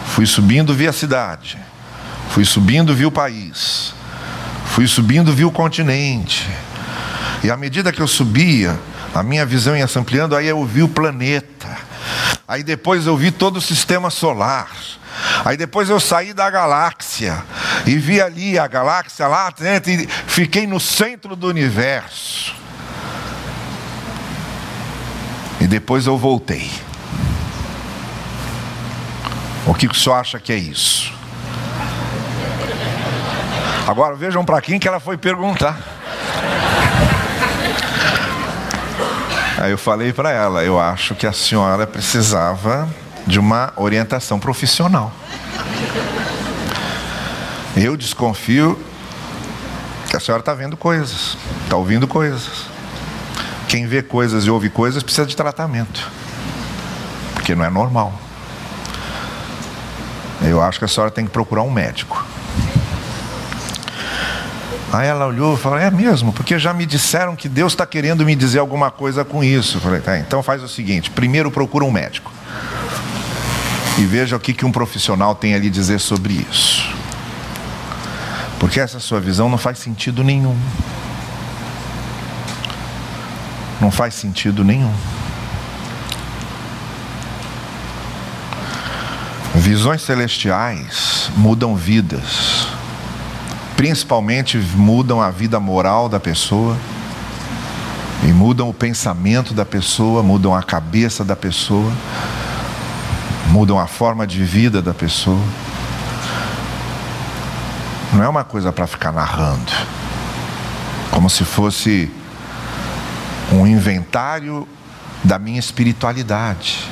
fui 0.05 0.27
subindo 0.27 0.75
via 0.75 0.93
cidade, 0.93 1.57
fui 2.29 2.45
subindo 2.45 2.93
via 2.93 3.07
o 3.07 3.11
país, 3.11 3.95
fui 4.65 4.87
subindo 4.87 5.33
via 5.33 5.47
o 5.47 5.51
continente. 5.51 6.47
E 7.43 7.49
à 7.49 7.55
medida 7.55 7.91
que 7.91 8.01
eu 8.01 8.07
subia, 8.07 8.77
a 9.13 9.23
minha 9.23 9.45
visão 9.45 9.75
ia 9.75 9.87
se 9.87 9.97
ampliando, 9.97 10.35
aí 10.35 10.47
eu 10.47 10.63
vi 10.65 10.83
o 10.83 10.89
planeta. 10.89 11.77
Aí 12.47 12.63
depois 12.63 13.05
eu 13.05 13.15
vi 13.15 13.31
todo 13.31 13.57
o 13.57 13.61
sistema 13.61 14.09
solar. 14.09 14.69
Aí 15.45 15.55
depois 15.55 15.89
eu 15.89 15.99
saí 15.99 16.33
da 16.33 16.49
galáxia 16.49 17.43
e 17.85 17.97
vi 17.97 18.21
ali 18.21 18.57
a 18.57 18.67
galáxia 18.67 19.27
lá 19.27 19.49
dentro 19.51 19.91
e 19.91 20.07
fiquei 20.27 20.67
no 20.67 20.79
centro 20.79 21.35
do 21.35 21.47
universo. 21.47 22.55
E 25.61 25.67
depois 25.67 26.07
eu 26.07 26.17
voltei. 26.17 26.71
O 29.65 29.73
que 29.73 29.87
o 29.87 29.93
senhor 29.93 30.15
acha 30.15 30.39
que 30.39 30.51
é 30.51 30.57
isso? 30.57 31.13
Agora 33.87 34.15
vejam 34.15 34.45
para 34.45 34.61
quem 34.61 34.79
que 34.79 34.87
ela 34.87 34.99
foi 34.99 35.17
perguntar. 35.17 35.77
Aí 39.59 39.71
eu 39.71 39.77
falei 39.77 40.13
para 40.13 40.31
ela, 40.31 40.63
eu 40.63 40.79
acho 40.79 41.13
que 41.13 41.27
a 41.27 41.33
senhora 41.33 41.85
precisava 41.85 42.87
de 43.27 43.37
uma 43.37 43.73
orientação 43.75 44.39
profissional. 44.39 45.11
Eu 47.75 47.97
desconfio 47.97 48.79
que 50.09 50.15
a 50.15 50.19
senhora 50.19 50.39
está 50.39 50.53
vendo 50.53 50.77
coisas, 50.77 51.37
está 51.63 51.75
ouvindo 51.75 52.07
coisas. 52.07 52.67
Quem 53.67 53.85
vê 53.85 54.01
coisas 54.01 54.45
e 54.45 54.49
ouve 54.49 54.69
coisas 54.69 55.03
precisa 55.03 55.27
de 55.27 55.35
tratamento, 55.35 56.09
porque 57.33 57.53
não 57.53 57.65
é 57.65 57.69
normal. 57.69 58.13
Eu 60.41 60.61
acho 60.61 60.79
que 60.79 60.85
a 60.85 60.87
senhora 60.87 61.11
tem 61.11 61.25
que 61.25 61.31
procurar 61.31 61.63
um 61.63 61.69
médico. 61.69 62.25
Aí 64.91 65.07
ela 65.07 65.27
olhou 65.27 65.55
e 65.55 65.57
falou: 65.57 65.77
É 65.77 65.91
mesmo, 65.91 66.33
porque 66.33 66.57
já 66.57 66.73
me 66.73 66.85
disseram 66.85 67.35
que 67.35 67.47
Deus 67.47 67.73
está 67.73 67.85
querendo 67.85 68.25
me 68.25 68.35
dizer 68.35 68.59
alguma 68.59 68.89
coisa 68.89 69.23
com 69.23 69.43
isso. 69.43 69.77
Eu 69.77 69.81
falei: 69.81 70.01
Tá, 70.01 70.17
então 70.17 70.41
faz 70.41 70.63
o 70.63 70.67
seguinte: 70.67 71.11
primeiro 71.11 71.51
procura 71.51 71.85
um 71.85 71.91
médico 71.91 72.31
e 73.97 74.05
veja 74.05 74.35
o 74.35 74.39
que, 74.39 74.53
que 74.53 74.65
um 74.65 74.71
profissional 74.71 75.35
tem 75.35 75.53
ali 75.53 75.69
dizer 75.69 75.99
sobre 75.99 76.45
isso. 76.49 76.89
Porque 78.59 78.79
essa 78.79 78.99
sua 78.99 79.19
visão 79.19 79.49
não 79.49 79.57
faz 79.57 79.77
sentido 79.77 80.23
nenhum. 80.23 80.57
Não 83.79 83.91
faz 83.91 84.13
sentido 84.13 84.63
nenhum. 84.63 84.93
Visões 89.55 90.01
celestiais 90.01 91.29
mudam 91.35 91.75
vidas, 91.75 92.67
principalmente 93.79 94.57
mudam 94.57 95.21
a 95.21 95.31
vida 95.31 95.57
moral 95.57 96.09
da 96.09 96.19
pessoa, 96.19 96.77
e 98.25 98.27
mudam 98.27 98.67
o 98.67 98.73
pensamento 98.73 99.53
da 99.53 99.63
pessoa, 99.63 100.21
mudam 100.21 100.53
a 100.53 100.61
cabeça 100.61 101.23
da 101.23 101.33
pessoa, 101.33 101.89
mudam 103.47 103.79
a 103.79 103.87
forma 103.87 104.27
de 104.27 104.43
vida 104.43 104.81
da 104.81 104.93
pessoa. 104.93 105.41
Não 108.11 108.21
é 108.21 108.27
uma 108.27 108.43
coisa 108.43 108.73
para 108.73 108.85
ficar 108.85 109.13
narrando, 109.13 109.71
como 111.09 111.29
se 111.29 111.45
fosse 111.45 112.11
um 113.49 113.65
inventário 113.65 114.67
da 115.23 115.39
minha 115.39 115.57
espiritualidade. 115.57 116.83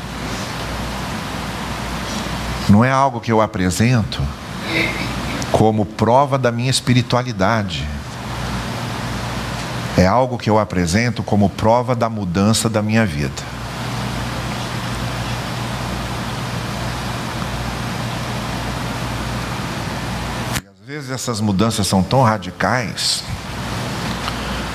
Não 2.70 2.86
é 2.86 2.90
algo 2.90 3.20
que 3.20 3.30
eu 3.30 3.42
apresento 3.42 4.24
como 5.52 5.86
prova 5.86 6.38
da 6.38 6.52
minha 6.52 6.70
espiritualidade. 6.70 7.88
É 9.98 10.06
algo 10.06 10.38
que 10.38 10.50
eu 10.50 10.60
apresento 10.60 11.24
como 11.24 11.50
prova 11.50 11.96
da 11.96 12.08
mudança 12.08 12.70
da 12.70 12.82
minha 12.82 13.06
vida. 13.06 13.42
E 20.64 20.68
às 20.68 20.88
vezes 20.88 21.12
essas 21.12 21.42
mudanças 21.42 21.88
são 21.88 22.04
tão 22.04 22.22
radicais 22.22 23.24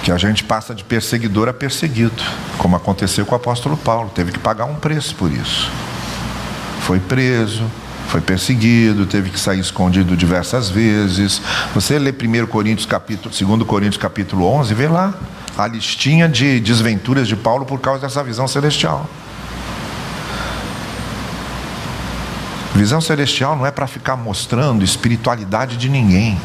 que 0.02 0.10
a 0.10 0.18
gente 0.18 0.42
passa 0.42 0.74
de 0.74 0.82
perseguidor 0.82 1.48
a 1.48 1.52
perseguido, 1.52 2.22
como 2.58 2.74
aconteceu 2.74 3.24
com 3.24 3.32
o 3.32 3.36
apóstolo 3.36 3.76
Paulo, 3.76 4.10
teve 4.12 4.32
que 4.32 4.38
pagar 4.40 4.64
um 4.64 4.74
preço 4.74 5.14
por 5.14 5.30
isso. 5.30 5.70
Foi 6.80 6.98
preso, 6.98 7.62
foi 8.12 8.21
perseguido, 8.21 9.07
teve 9.07 9.31
que 9.31 9.40
sair 9.40 9.59
escondido 9.59 10.14
diversas 10.14 10.69
vezes. 10.69 11.40
Você 11.75 11.99
lê 11.99 12.11
1 12.11 12.47
Coríntios 12.47 12.85
capítulo, 12.85 13.35
2 13.35 13.62
Coríntios 13.66 13.97
capítulo 13.97 14.45
11, 14.47 14.75
vê 14.75 14.87
lá 14.87 15.14
a 15.57 15.66
listinha 15.66 16.28
de 16.28 16.61
desventuras 16.61 17.26
de 17.26 17.35
Paulo 17.35 17.64
por 17.64 17.81
causa 17.81 18.02
dessa 18.02 18.23
visão 18.23 18.47
celestial. 18.47 19.09
Visão 22.75 23.00
celestial 23.00 23.57
não 23.57 23.64
é 23.64 23.71
para 23.71 23.87
ficar 23.87 24.16
mostrando 24.16 24.85
espiritualidade 24.85 25.78
de 25.78 25.88
ninguém. 25.88 26.38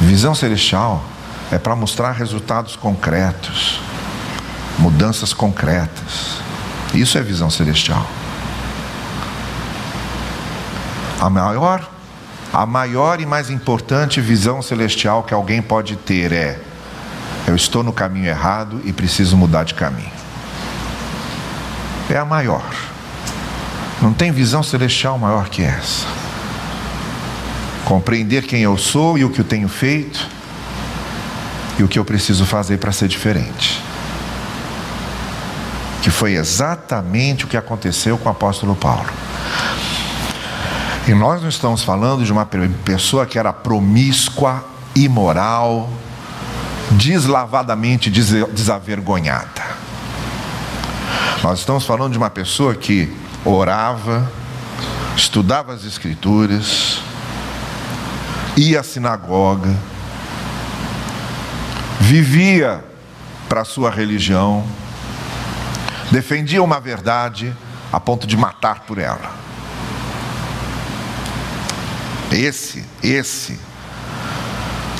Visão 0.00 0.34
celestial 0.34 1.04
é 1.52 1.58
para 1.58 1.76
mostrar 1.76 2.10
resultados 2.10 2.74
concretos, 2.74 3.80
mudanças 4.80 5.32
concretas. 5.32 6.49
Isso 6.94 7.16
é 7.18 7.22
visão 7.22 7.48
celestial. 7.48 8.04
A 11.20 11.28
maior, 11.28 11.88
a 12.52 12.66
maior 12.66 13.20
e 13.20 13.26
mais 13.26 13.50
importante 13.50 14.20
visão 14.20 14.62
celestial 14.62 15.22
que 15.22 15.34
alguém 15.34 15.60
pode 15.60 15.96
ter 15.96 16.32
é: 16.32 16.58
eu 17.46 17.54
estou 17.54 17.82
no 17.82 17.92
caminho 17.92 18.26
errado 18.26 18.80
e 18.84 18.92
preciso 18.92 19.36
mudar 19.36 19.64
de 19.64 19.74
caminho. 19.74 20.10
É 22.08 22.16
a 22.16 22.24
maior. 22.24 22.64
Não 24.02 24.12
tem 24.12 24.32
visão 24.32 24.62
celestial 24.62 25.18
maior 25.18 25.48
que 25.48 25.62
essa. 25.62 26.06
Compreender 27.84 28.44
quem 28.44 28.62
eu 28.62 28.76
sou 28.78 29.18
e 29.18 29.24
o 29.24 29.30
que 29.30 29.40
eu 29.40 29.44
tenho 29.44 29.68
feito 29.68 30.26
e 31.78 31.82
o 31.82 31.88
que 31.88 31.98
eu 31.98 32.04
preciso 32.04 32.46
fazer 32.46 32.78
para 32.78 32.92
ser 32.92 33.08
diferente. 33.08 33.82
Que 36.02 36.10
foi 36.10 36.34
exatamente 36.34 37.44
o 37.44 37.48
que 37.48 37.56
aconteceu 37.56 38.16
com 38.18 38.28
o 38.28 38.32
apóstolo 38.32 38.74
Paulo. 38.74 39.10
E 41.06 41.14
nós 41.14 41.42
não 41.42 41.48
estamos 41.48 41.82
falando 41.82 42.24
de 42.24 42.32
uma 42.32 42.46
pessoa 42.84 43.26
que 43.26 43.38
era 43.38 43.52
promíscua, 43.52 44.64
imoral, 44.94 45.90
deslavadamente 46.92 48.10
desavergonhada. 48.10 49.80
Nós 51.42 51.60
estamos 51.60 51.86
falando 51.86 52.12
de 52.12 52.18
uma 52.18 52.30
pessoa 52.30 52.74
que 52.74 53.12
orava, 53.44 54.30
estudava 55.16 55.72
as 55.72 55.84
Escrituras, 55.84 57.00
ia 58.56 58.80
à 58.80 58.82
sinagoga, 58.82 59.74
vivia 62.00 62.84
para 63.48 63.62
a 63.62 63.64
sua 63.64 63.90
religião, 63.90 64.64
defendia 66.10 66.62
uma 66.62 66.80
verdade 66.80 67.54
a 67.92 67.98
ponto 68.00 68.26
de 68.26 68.36
matar 68.36 68.80
por 68.80 68.98
ela. 68.98 69.30
Esse, 72.30 72.84
esse, 73.02 73.58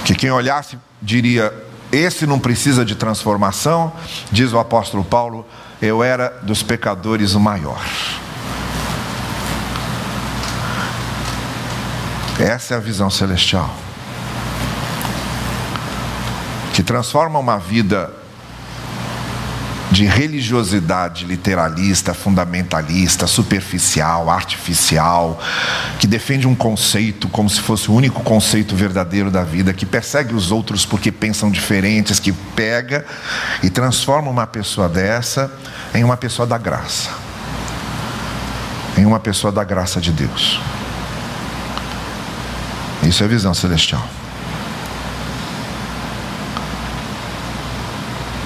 que 0.05 0.15
quem 0.15 0.31
olhasse 0.31 0.79
diria: 1.01 1.53
esse 1.93 2.27
não 2.27 2.39
precisa 2.39 2.85
de 2.85 2.97
transformação, 2.97 3.93
diz 4.33 4.53
o 4.53 4.59
apóstolo 4.59 5.05
Paulo, 5.05 5.47
eu 5.81 6.03
era 6.03 6.29
dos 6.43 6.63
pecadores 6.63 7.35
o 7.35 7.41
maior. 7.41 7.85
Essa 12.39 12.75
é 12.75 12.77
a 12.77 12.81
visão 12.81 13.11
celestial 13.11 13.71
que 16.73 16.85
transforma 16.85 17.39
uma 17.39 17.59
vida 17.59 18.11
de 19.91 20.05
religiosidade 20.05 21.25
literalista, 21.25 22.15
fundamentalista, 22.15 23.27
superficial, 23.27 24.31
artificial, 24.31 25.41
que 25.99 26.07
defende 26.07 26.47
um 26.47 26.55
conceito 26.55 27.29
como 27.29 27.51
se 27.51 27.61
fosse 27.61 27.91
o 27.91 27.95
único 27.95 28.23
conceito 28.23 28.77
verdadeiro 28.77 29.31
da 29.31 29.43
vida, 29.43 29.73
que 29.73 29.85
persegue 29.85 30.35
os 30.35 30.53
outros 30.53 30.87
porque 30.87 31.11
pensam 31.11 31.51
diferentes, 31.51 32.21
que 32.21 32.33
pega 32.33 33.05
e 33.63 33.69
transforma 33.69 34.31
uma 34.31 34.47
pessoa 34.47 34.89
dessa 34.89 35.51
em 35.93 36.05
uma 36.05 36.17
pessoa 36.17 36.47
da 36.47 36.57
graça. 36.57 37.11
Em 38.97 39.05
uma 39.05 39.19
pessoa 39.19 39.53
da 39.53 39.65
graça 39.65 40.01
de 40.01 40.13
Deus. 40.13 40.61
Isso 43.03 43.25
é 43.25 43.29
visão 43.29 43.55
celestial. 43.55 44.20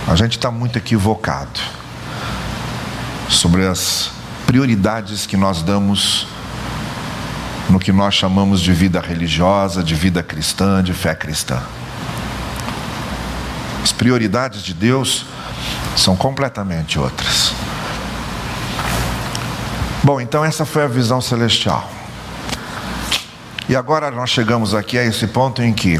A 0.06 0.14
gente 0.14 0.36
está 0.36 0.50
muito 0.50 0.76
equivocado 0.76 1.60
sobre 3.28 3.66
as 3.66 4.10
prioridades 4.46 5.24
que 5.24 5.36
nós 5.36 5.62
damos 5.62 6.26
no 7.70 7.78
que 7.78 7.90
nós 7.90 8.14
chamamos 8.14 8.60
de 8.60 8.72
vida 8.72 9.00
religiosa, 9.00 9.82
de 9.82 9.94
vida 9.94 10.22
cristã, 10.22 10.82
de 10.82 10.92
fé 10.92 11.14
cristã. 11.14 11.62
As 13.82 13.92
prioridades 13.92 14.62
de 14.62 14.74
Deus 14.74 15.24
são 15.96 16.14
completamente 16.14 16.98
outras. 16.98 17.52
Bom, 20.02 20.20
então 20.20 20.44
essa 20.44 20.66
foi 20.66 20.84
a 20.84 20.86
visão 20.86 21.22
celestial. 21.22 21.90
E 23.70 23.74
agora 23.74 24.10
nós 24.10 24.28
chegamos 24.28 24.74
aqui 24.74 24.98
a 24.98 25.04
esse 25.04 25.26
ponto 25.26 25.62
em 25.62 25.72
que 25.72 25.98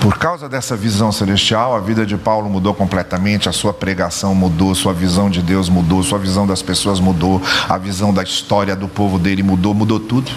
por 0.00 0.18
causa 0.18 0.48
dessa 0.48 0.76
visão 0.76 1.10
celestial, 1.10 1.74
a 1.74 1.80
vida 1.80 2.04
de 2.04 2.16
Paulo 2.16 2.48
mudou 2.48 2.74
completamente, 2.74 3.48
a 3.48 3.52
sua 3.52 3.72
pregação 3.72 4.34
mudou, 4.34 4.74
sua 4.74 4.92
visão 4.92 5.30
de 5.30 5.42
Deus 5.42 5.68
mudou, 5.68 6.02
sua 6.02 6.18
visão 6.18 6.46
das 6.46 6.62
pessoas 6.62 7.00
mudou, 7.00 7.42
a 7.68 7.78
visão 7.78 8.12
da 8.12 8.22
história 8.22 8.76
do 8.76 8.88
povo 8.88 9.18
dele 9.18 9.42
mudou, 9.42 9.74
mudou 9.74 9.98
tudo. 9.98 10.30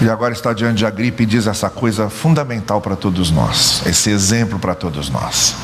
E 0.00 0.08
agora 0.08 0.32
está 0.32 0.52
diante 0.52 0.78
de 0.78 0.86
Agripa 0.86 1.24
e 1.24 1.26
diz 1.26 1.48
essa 1.48 1.68
coisa 1.68 2.08
fundamental 2.08 2.80
para 2.80 2.94
todos 2.94 3.32
nós, 3.32 3.82
esse 3.84 4.10
exemplo 4.10 4.58
para 4.58 4.74
todos 4.74 5.10
nós. 5.10 5.56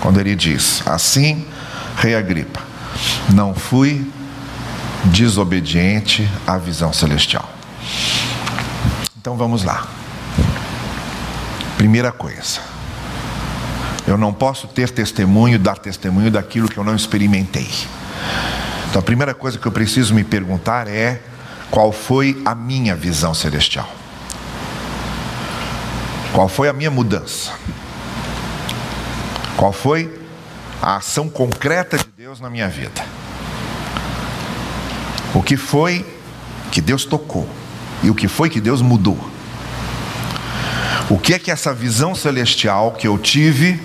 Quando 0.00 0.20
ele 0.20 0.34
diz: 0.34 0.82
Assim, 0.84 1.46
Rei 1.96 2.14
Agripa, 2.14 2.60
não 3.32 3.54
fui 3.54 4.06
desobediente 5.04 6.28
à 6.46 6.58
visão 6.58 6.92
celestial. 6.92 7.48
Então 9.16 9.36
vamos 9.36 9.64
lá. 9.64 10.01
Primeira 11.82 12.12
coisa, 12.12 12.60
eu 14.06 14.16
não 14.16 14.32
posso 14.32 14.68
ter 14.68 14.88
testemunho, 14.88 15.58
dar 15.58 15.76
testemunho 15.76 16.30
daquilo 16.30 16.68
que 16.68 16.78
eu 16.78 16.84
não 16.84 16.94
experimentei. 16.94 17.68
Então 18.88 19.00
a 19.00 19.02
primeira 19.02 19.34
coisa 19.34 19.58
que 19.58 19.66
eu 19.66 19.72
preciso 19.72 20.14
me 20.14 20.22
perguntar 20.22 20.86
é 20.86 21.20
qual 21.72 21.90
foi 21.90 22.40
a 22.44 22.54
minha 22.54 22.94
visão 22.94 23.34
celestial? 23.34 23.92
Qual 26.32 26.48
foi 26.48 26.68
a 26.68 26.72
minha 26.72 26.88
mudança? 26.88 27.50
Qual 29.56 29.72
foi 29.72 30.08
a 30.80 30.98
ação 30.98 31.28
concreta 31.28 31.98
de 31.98 32.06
Deus 32.16 32.38
na 32.38 32.48
minha 32.48 32.68
vida? 32.68 33.04
O 35.34 35.42
que 35.42 35.56
foi 35.56 36.06
que 36.70 36.80
Deus 36.80 37.04
tocou? 37.04 37.48
E 38.04 38.08
o 38.08 38.14
que 38.14 38.28
foi 38.28 38.48
que 38.48 38.60
Deus 38.60 38.80
mudou? 38.80 39.31
O 41.12 41.18
que 41.18 41.34
é 41.34 41.38
que 41.38 41.50
essa 41.50 41.74
visão 41.74 42.14
celestial 42.14 42.92
que 42.92 43.06
eu 43.06 43.18
tive 43.18 43.78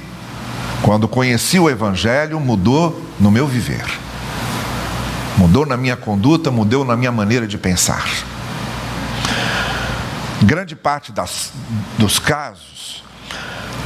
quando 0.81 1.09
conheci 1.09 1.59
o 1.59 1.69
Evangelho 1.69 2.39
mudou 2.39 3.05
no 3.19 3.29
meu 3.29 3.45
viver? 3.45 3.83
Mudou 5.37 5.65
na 5.65 5.75
minha 5.75 5.97
conduta, 5.97 6.49
mudou 6.49 6.85
na 6.85 6.95
minha 6.95 7.11
maneira 7.11 7.45
de 7.45 7.57
pensar. 7.57 8.07
Grande 10.41 10.73
parte 10.73 11.11
das, 11.11 11.51
dos 11.97 12.17
casos, 12.17 13.03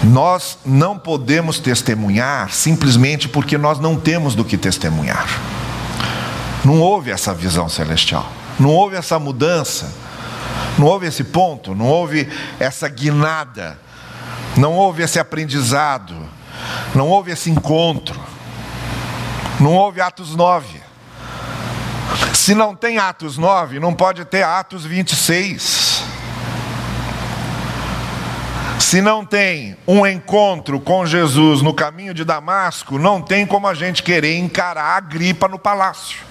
nós 0.03 0.59
não 0.63 0.95
podemos 0.95 1.57
testemunhar 1.57 2.51
simplesmente 2.51 3.27
porque 3.27 3.57
nós 3.57 3.79
não 3.79 3.95
temos 3.95 4.35
do 4.35 4.45
que 4.45 4.55
testemunhar. 4.55 5.25
Não 6.63 6.79
houve 6.79 7.09
essa 7.09 7.33
visão 7.33 7.67
celestial, 7.67 8.31
não 8.59 8.69
houve 8.69 8.95
essa 8.97 9.17
mudança 9.17 9.91
não 10.77 10.87
houve 10.87 11.07
esse 11.07 11.23
ponto, 11.23 11.75
não 11.75 11.87
houve 11.87 12.27
essa 12.59 12.87
guinada, 12.87 13.77
não 14.57 14.73
houve 14.73 15.03
esse 15.03 15.19
aprendizado, 15.19 16.15
não 16.95 17.07
houve 17.07 17.31
esse 17.31 17.49
encontro, 17.49 18.19
não 19.59 19.73
houve 19.73 20.01
Atos 20.01 20.35
9. 20.35 20.81
Se 22.33 22.55
não 22.55 22.75
tem 22.75 22.97
Atos 22.97 23.37
9, 23.37 23.79
não 23.79 23.93
pode 23.93 24.25
ter 24.25 24.43
Atos 24.43 24.85
26. 24.85 26.03
Se 28.79 28.99
não 29.01 29.23
tem 29.23 29.77
um 29.87 30.05
encontro 30.05 30.79
com 30.79 31.05
Jesus 31.05 31.61
no 31.61 31.73
caminho 31.73 32.13
de 32.13 32.25
Damasco, 32.25 32.97
não 32.97 33.21
tem 33.21 33.45
como 33.45 33.67
a 33.67 33.73
gente 33.73 34.03
querer 34.03 34.37
encarar 34.37 34.97
a 34.97 34.99
gripa 34.99 35.47
no 35.47 35.59
palácio. 35.59 36.30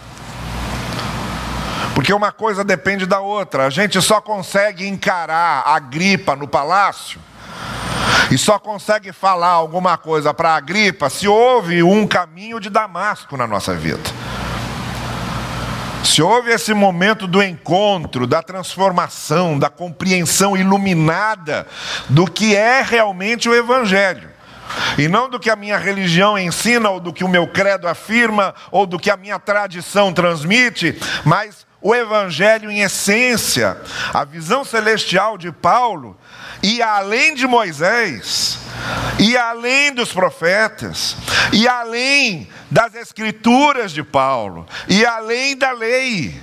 Porque 2.00 2.14
uma 2.14 2.32
coisa 2.32 2.64
depende 2.64 3.04
da 3.04 3.20
outra. 3.20 3.66
A 3.66 3.68
gente 3.68 4.00
só 4.00 4.22
consegue 4.22 4.88
encarar 4.88 5.64
a 5.66 5.78
gripa 5.78 6.34
no 6.34 6.48
palácio 6.48 7.20
e 8.30 8.38
só 8.38 8.58
consegue 8.58 9.12
falar 9.12 9.48
alguma 9.48 9.98
coisa 9.98 10.32
para 10.32 10.54
a 10.56 10.60
gripa 10.60 11.10
se 11.10 11.28
houve 11.28 11.82
um 11.82 12.06
caminho 12.06 12.58
de 12.58 12.70
Damasco 12.70 13.36
na 13.36 13.46
nossa 13.46 13.74
vida. 13.74 14.00
se 16.02 16.22
houve 16.22 16.50
esse 16.50 16.72
momento 16.72 17.26
do 17.26 17.42
encontro, 17.42 18.26
da 18.26 18.42
transformação, 18.42 19.58
da 19.58 19.68
compreensão 19.68 20.56
iluminada 20.56 21.66
do 22.08 22.24
que 22.24 22.56
é 22.56 22.80
realmente 22.80 23.46
o 23.46 23.54
Evangelho. 23.54 24.30
E 24.96 25.06
não 25.06 25.28
do 25.28 25.38
que 25.38 25.50
a 25.50 25.56
minha 25.56 25.76
religião 25.76 26.38
ensina, 26.38 26.88
ou 26.88 26.98
do 26.98 27.12
que 27.12 27.24
o 27.24 27.28
meu 27.28 27.46
credo 27.46 27.86
afirma, 27.86 28.54
ou 28.70 28.86
do 28.86 28.98
que 28.98 29.10
a 29.10 29.18
minha 29.18 29.38
tradição 29.38 30.14
transmite, 30.14 30.98
mas 31.26 31.68
o 31.82 31.94
Evangelho 31.94 32.70
em 32.70 32.80
essência, 32.80 33.76
a 34.12 34.24
visão 34.24 34.64
celestial 34.64 35.38
de 35.38 35.50
Paulo, 35.50 36.16
e 36.62 36.82
além 36.82 37.34
de 37.34 37.46
Moisés, 37.46 38.58
e 39.18 39.36
além 39.36 39.94
dos 39.94 40.12
profetas, 40.12 41.16
e 41.52 41.66
além 41.66 42.48
das 42.70 42.94
escrituras 42.94 43.92
de 43.92 44.02
Paulo, 44.02 44.66
e 44.88 45.04
além 45.04 45.56
da 45.56 45.72
lei. 45.72 46.40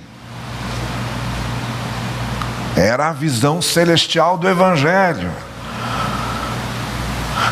Era 2.76 3.08
a 3.08 3.12
visão 3.12 3.62
celestial 3.62 4.36
do 4.38 4.48
Evangelho. 4.48 5.32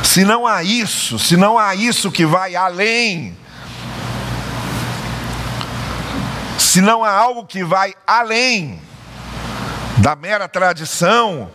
Se 0.02 0.24
não 0.24 0.46
há 0.46 0.62
isso, 0.62 1.18
se 1.18 1.36
não 1.36 1.58
há 1.58 1.74
isso 1.74 2.10
que 2.12 2.24
vai 2.24 2.54
além, 2.54 3.36
se 6.76 6.82
não 6.82 7.02
há 7.02 7.10
algo 7.10 7.46
que 7.46 7.64
vai 7.64 7.94
além 8.06 8.78
da 9.96 10.14
mera 10.14 10.46
tradição, 10.46 11.50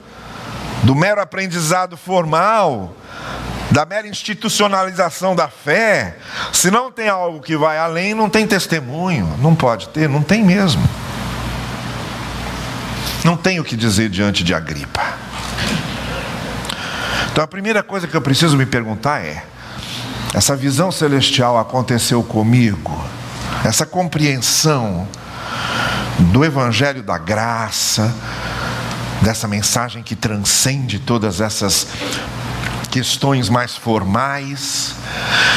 do 0.81 0.95
mero 0.95 1.21
aprendizado 1.21 1.95
formal, 1.95 2.95
da 3.69 3.85
mera 3.85 4.07
institucionalização 4.07 5.35
da 5.35 5.47
fé, 5.47 6.17
se 6.51 6.71
não 6.71 6.91
tem 6.91 7.07
algo 7.07 7.39
que 7.39 7.55
vai 7.55 7.77
além, 7.77 8.15
não 8.15 8.31
tem 8.31 8.47
testemunho, 8.47 9.37
não 9.39 9.53
pode 9.53 9.89
ter, 9.89 10.09
não 10.09 10.23
tem 10.23 10.43
mesmo. 10.43 10.81
Não 13.23 13.37
tem 13.37 13.59
o 13.59 13.63
que 13.63 13.75
dizer 13.75 14.09
diante 14.09 14.43
de 14.43 14.55
Agripa. 14.55 15.03
Então 17.31 17.43
a 17.43 17.47
primeira 17.47 17.83
coisa 17.83 18.07
que 18.07 18.17
eu 18.17 18.21
preciso 18.23 18.57
me 18.57 18.65
perguntar 18.65 19.23
é: 19.23 19.45
essa 20.33 20.55
visão 20.55 20.91
celestial 20.91 21.59
aconteceu 21.59 22.23
comigo? 22.23 23.20
Essa 23.63 23.85
compreensão 23.85 25.07
do 26.31 26.43
Evangelho 26.43 27.03
da 27.03 27.17
graça, 27.17 28.13
dessa 29.21 29.47
mensagem 29.47 30.01
que 30.01 30.15
transcende 30.15 30.99
todas 30.99 31.39
essas 31.39 31.87
questões 32.89 33.49
mais 33.49 33.75
formais 33.75 34.95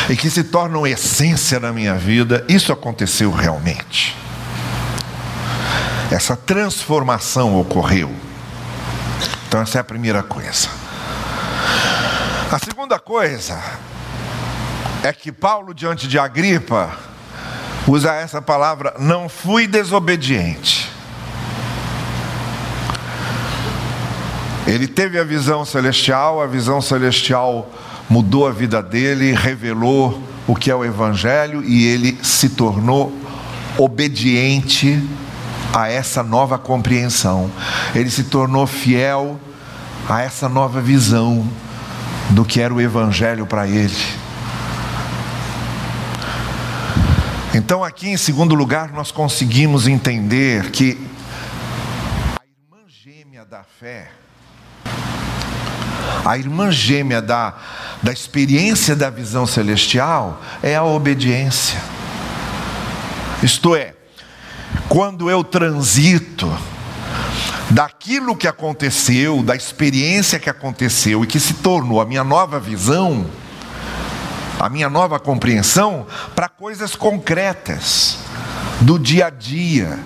e 0.08 0.16
que 0.16 0.30
se 0.30 0.44
tornam 0.44 0.86
essência 0.86 1.58
na 1.58 1.72
minha 1.72 1.94
vida, 1.94 2.44
isso 2.48 2.72
aconteceu 2.72 3.32
realmente. 3.32 4.16
Essa 6.10 6.36
transformação 6.36 7.58
ocorreu. 7.58 8.14
Então, 9.48 9.60
essa 9.62 9.78
é 9.78 9.80
a 9.80 9.84
primeira 9.84 10.22
coisa. 10.22 10.68
A 12.52 12.58
segunda 12.58 12.98
coisa 12.98 13.60
é 15.02 15.12
que 15.12 15.32
Paulo, 15.32 15.74
diante 15.74 16.06
de 16.06 16.18
Agripa, 16.18 16.96
usa 17.86 18.12
essa 18.14 18.40
palavra: 18.40 18.94
não 18.98 19.28
fui 19.28 19.66
desobediente. 19.66 20.90
Ele 24.66 24.86
teve 24.86 25.18
a 25.18 25.24
visão 25.24 25.64
celestial, 25.64 26.40
a 26.40 26.46
visão 26.46 26.80
celestial 26.80 27.70
mudou 28.08 28.46
a 28.46 28.50
vida 28.50 28.82
dele, 28.82 29.32
revelou 29.32 30.22
o 30.46 30.54
que 30.54 30.70
é 30.70 30.74
o 30.74 30.84
Evangelho 30.84 31.62
e 31.62 31.86
ele 31.86 32.18
se 32.22 32.48
tornou 32.50 33.12
obediente 33.76 35.02
a 35.72 35.88
essa 35.88 36.22
nova 36.22 36.56
compreensão. 36.56 37.50
Ele 37.94 38.10
se 38.10 38.24
tornou 38.24 38.66
fiel 38.66 39.38
a 40.08 40.22
essa 40.22 40.48
nova 40.48 40.80
visão 40.80 41.46
do 42.30 42.44
que 42.44 42.60
era 42.60 42.72
o 42.72 42.80
Evangelho 42.80 43.46
para 43.46 43.66
ele. 43.66 44.23
Então, 47.56 47.84
aqui 47.84 48.08
em 48.08 48.16
segundo 48.16 48.52
lugar, 48.52 48.90
nós 48.90 49.12
conseguimos 49.12 49.86
entender 49.86 50.72
que 50.72 50.98
a 52.36 52.42
irmã 52.44 52.82
gêmea 52.88 53.44
da 53.44 53.62
fé, 53.62 54.10
a 56.24 56.36
irmã 56.36 56.72
gêmea 56.72 57.22
da, 57.22 57.54
da 58.02 58.12
experiência 58.12 58.96
da 58.96 59.08
visão 59.08 59.46
celestial 59.46 60.42
é 60.64 60.74
a 60.74 60.82
obediência. 60.82 61.80
Isto 63.40 63.76
é, 63.76 63.94
quando 64.88 65.30
eu 65.30 65.44
transito 65.44 66.52
daquilo 67.70 68.34
que 68.34 68.48
aconteceu, 68.48 69.44
da 69.44 69.54
experiência 69.54 70.40
que 70.40 70.50
aconteceu 70.50 71.22
e 71.22 71.26
que 71.28 71.38
se 71.38 71.54
tornou 71.54 72.00
a 72.00 72.04
minha 72.04 72.24
nova 72.24 72.58
visão, 72.58 73.24
a 74.58 74.68
minha 74.68 74.88
nova 74.88 75.18
compreensão, 75.18 76.06
para 76.34 76.48
coisas 76.48 76.94
concretas, 76.96 78.18
do 78.80 78.98
dia 78.98 79.26
a 79.26 79.30
dia. 79.30 79.98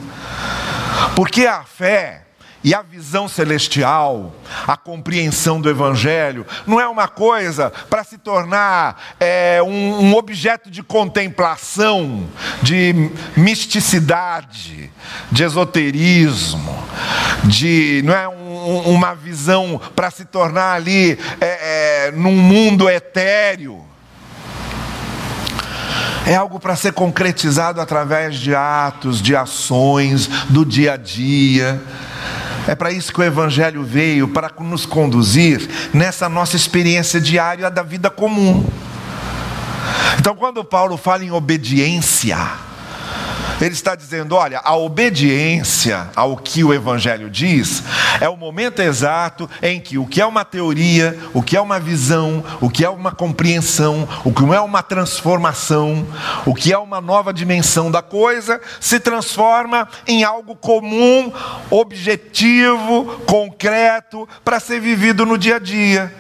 Porque 1.15 1.47
a 1.47 1.65
fé 1.65 2.23
e 2.63 2.75
a 2.75 2.83
visão 2.83 3.29
celestial, 3.29 4.35
a 4.67 4.77
compreensão 4.77 5.61
do 5.61 5.71
Evangelho, 5.71 6.45
não 6.67 6.81
é 6.81 6.89
uma 6.89 7.07
coisa 7.07 7.71
para 7.89 8.03
se 8.03 8.19
tornar 8.19 9.17
é, 9.21 9.63
um, 9.63 10.01
um, 10.01 10.15
objeto 10.15 10.71
de 10.71 10.83
contemplação, 10.83 12.29
de 12.61 13.11
misticidade, 13.37 14.91
de 15.31 15.45
esoterismo, 15.45 16.77
de 17.45 18.03
não 18.05 18.15
é 18.15 18.29
um, 18.29 18.81
uma 18.91 19.15
visão 19.15 19.81
para 19.95 20.11
se 20.11 20.25
tornar 20.25 20.75
ali 20.75 21.19
é, 21.41 22.09
é, 22.09 22.13
num 22.13 22.37
mundo 22.37 22.91
etéreo. 22.91 23.88
É 26.29 26.37
algo 26.37 26.61
para 26.61 26.77
ser 26.77 26.93
concretizado 26.93 27.81
através 27.81 28.37
de 28.37 28.55
atos, 28.55 29.23
de 29.23 29.35
ações, 29.35 30.27
do 30.51 30.63
dia 30.63 30.93
a 30.93 30.97
dia. 30.99 31.81
É 32.67 32.75
para 32.75 32.93
isso 32.93 33.11
que 33.11 33.19
o 33.19 33.25
Evangelho 33.25 33.83
veio 33.83 34.29
para 34.29 34.53
nos 34.61 34.85
conduzir 34.85 35.67
nessa 35.95 36.29
nossa 36.29 36.55
experiência 36.55 37.19
diária 37.19 37.71
da 37.71 37.83
vida 37.83 38.11
comum. 38.11 38.63
Então, 40.19 40.37
quando 40.37 40.63
Paulo 40.63 40.99
fala 40.99 41.25
em 41.25 41.31
obediência, 41.31 42.37
ele 43.61 43.75
está 43.75 43.95
dizendo: 43.95 44.35
olha, 44.35 44.61
a 44.63 44.77
obediência 44.77 46.09
ao 46.15 46.37
que 46.37 46.63
o 46.63 46.73
Evangelho 46.73 47.29
diz 47.29 47.83
é 48.21 48.29
o 48.29 48.37
momento 48.37 48.81
exato 48.81 49.49
em 49.63 49.81
que 49.81 49.99
o 49.99 50.07
que 50.07 50.21
é 50.21 50.27
uma 50.27 50.45
teoria, 50.45 51.19
o 51.35 51.43
que 51.43 51.57
é 51.57 51.61
uma 51.61 51.81
visão, 51.81 52.45
o 52.61 52.71
que 52.71 52.85
é 52.85 52.89
uma 52.89 53.13
compreensão, 53.13 54.09
o 54.25 54.33
que 54.33 54.45
é 54.45 54.61
uma 54.61 54.83
transformação, 54.83 56.07
o 56.47 56.55
que 56.55 56.73
é 56.73 56.79
uma 56.79 57.01
nova 57.01 57.33
dimensão 57.33 57.91
da 57.91 58.03
coisa, 58.03 58.61
se 58.81 59.01
transforma 59.01 59.89
em 60.07 60.25
algo 60.25 60.55
comum, 60.55 61.33
objetivo, 61.71 63.21
concreto, 63.27 64.29
para 64.45 64.61
ser 64.61 64.81
vivido 64.81 65.27
no 65.27 65.37
dia 65.37 65.57
a 65.57 65.59
dia, 65.59 66.15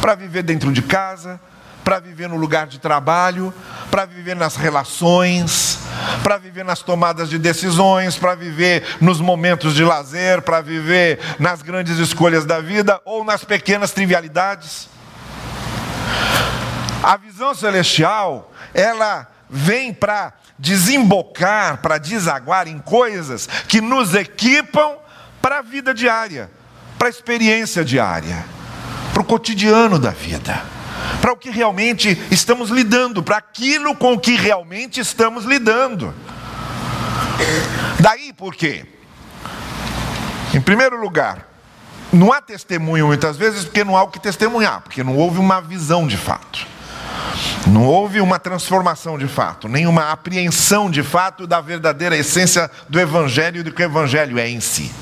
para 0.00 0.14
viver 0.14 0.42
dentro 0.42 0.72
de 0.72 0.82
casa, 0.82 1.40
para 1.82 2.00
viver 2.00 2.28
no 2.28 2.36
lugar 2.36 2.66
de 2.66 2.78
trabalho, 2.78 3.52
para 3.90 4.06
viver 4.06 4.34
nas 4.34 4.56
relações, 4.56 5.78
para 6.22 6.38
viver 6.38 6.64
nas 6.64 6.80
tomadas 6.80 7.28
de 7.28 7.38
decisões, 7.38 8.16
para 8.16 8.34
viver 8.34 8.84
nos 9.00 9.20
momentos 9.20 9.74
de 9.74 9.84
lazer, 9.84 10.42
para 10.42 10.60
viver 10.60 11.18
nas 11.38 11.62
grandes 11.62 11.98
escolhas 11.98 12.44
da 12.44 12.60
vida 12.60 13.00
ou 13.04 13.24
nas 13.24 13.44
pequenas 13.44 13.92
trivialidades. 13.92 14.88
A 17.02 17.16
visão 17.16 17.54
celestial, 17.54 18.52
ela 18.72 19.28
vem 19.48 19.92
para 19.92 20.32
desembocar, 20.58 21.78
para 21.78 21.98
desaguar 21.98 22.66
em 22.66 22.78
coisas 22.78 23.46
que 23.68 23.80
nos 23.80 24.14
equipam 24.14 24.96
para 25.42 25.58
a 25.58 25.62
vida 25.62 25.92
diária, 25.92 26.50
para 26.98 27.08
a 27.08 27.10
experiência 27.10 27.84
diária, 27.84 28.44
para 29.12 29.20
o 29.20 29.24
cotidiano 29.24 29.98
da 29.98 30.10
vida 30.10 30.73
para 31.20 31.32
o 31.32 31.36
que 31.36 31.50
realmente 31.50 32.18
estamos 32.30 32.70
lidando, 32.70 33.22
para 33.22 33.38
aquilo 33.38 33.94
com 33.94 34.18
que 34.18 34.36
realmente 34.36 35.00
estamos 35.00 35.44
lidando. 35.44 36.14
Daí 38.00 38.32
por 38.32 38.54
quê? 38.54 38.84
Em 40.52 40.60
primeiro 40.60 41.00
lugar, 41.00 41.48
não 42.12 42.32
há 42.32 42.40
testemunho 42.40 43.06
muitas 43.06 43.36
vezes 43.36 43.64
porque 43.64 43.82
não 43.82 43.96
há 43.96 44.02
o 44.02 44.08
que 44.08 44.20
testemunhar, 44.20 44.82
porque 44.82 45.02
não 45.02 45.16
houve 45.16 45.38
uma 45.38 45.60
visão 45.60 46.06
de 46.06 46.16
fato. 46.16 46.66
Não 47.66 47.84
houve 47.84 48.20
uma 48.20 48.38
transformação 48.38 49.18
de 49.18 49.26
fato, 49.26 49.68
nem 49.68 49.86
uma 49.86 50.12
apreensão 50.12 50.90
de 50.90 51.02
fato 51.02 51.46
da 51.46 51.60
verdadeira 51.60 52.16
essência 52.16 52.70
do 52.88 53.00
Evangelho 53.00 53.60
e 53.60 53.62
do 53.62 53.72
que 53.72 53.82
o 53.82 53.84
Evangelho 53.84 54.38
é 54.38 54.48
em 54.48 54.60
si. 54.60 54.92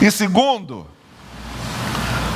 E 0.00 0.10
segundo, 0.10 0.86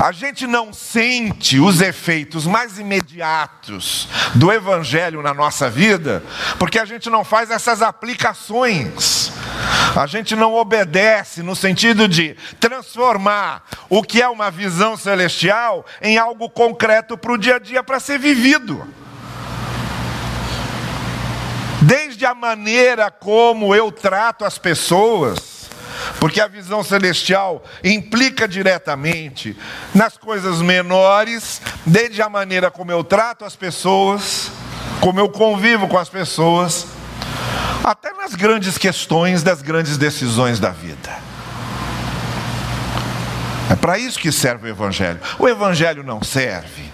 A 0.01 0.11
gente 0.11 0.47
não 0.47 0.73
sente 0.73 1.61
os 1.61 1.81
efeitos 1.81 2.47
mais 2.47 2.79
imediatos 2.79 4.09
do 4.35 4.51
Evangelho 4.51 5.23
na 5.23 5.33
nossa 5.33 5.71
vida, 5.71 6.23
porque 6.59 6.79
a 6.79 6.85
gente 6.85 7.09
não 7.09 7.25
faz 7.25 7.51
essas 7.51 7.83
aplicações. 7.83 9.31
A 9.95 10.07
gente 10.07 10.35
não 10.35 10.55
obedece 10.55 11.43
no 11.43 11.55
sentido 11.55 12.09
de 12.09 12.37
transformar 12.59 13.65
o 13.89 14.03
que 14.03 14.21
é 14.21 14.29
uma 14.29 14.51
visão 14.51 14.97
celestial 14.97 15.85
em 16.01 16.19
algo 16.19 16.49
concreto 16.49 17.17
para 17.17 17.33
o 17.33 17.39
dia 17.39 17.57
a 17.57 17.59
dia 17.59 17.83
para 17.83 18.01
ser 18.01 18.19
vivido. 18.19 18.85
Desde 21.83 22.25
a 22.25 22.35
maneira 22.35 23.11
como 23.11 23.75
eu 23.75 23.93
trato 23.93 24.45
as 24.45 24.57
pessoas, 24.57 25.52
porque 26.23 26.41
a 26.41 26.47
visão 26.47 26.85
celestial 26.85 27.65
implica 27.83 28.47
diretamente 28.47 29.57
nas 29.93 30.17
coisas 30.17 30.63
menores, 30.63 31.61
desde 31.85 32.23
a 32.23 32.29
maneira 32.29 32.71
como 32.71 32.93
eu 32.93 33.03
trato 33.03 33.45
as 33.45 33.57
pessoas, 33.57 34.49
como 35.01 35.19
eu 35.19 35.29
convivo 35.29 35.89
com 35.89 35.99
as 35.99 36.09
pessoas, 36.09 36.87
até 37.83 38.13
nas 38.13 38.37
grandes 38.37 38.79
questões 38.79 39.43
das 39.43 39.63
grandes 39.63 39.99
decisões 39.99 40.61
da 40.61 40.71
vida. 40.71 41.11
É 43.69 43.75
para 43.75 43.99
isso 43.99 44.21
que 44.21 44.31
serve 44.31 44.69
o 44.69 44.71
Evangelho. 44.71 45.19
O 45.41 45.49
Evangelho 45.49 46.05
não 46.05 46.23
serve 46.23 46.85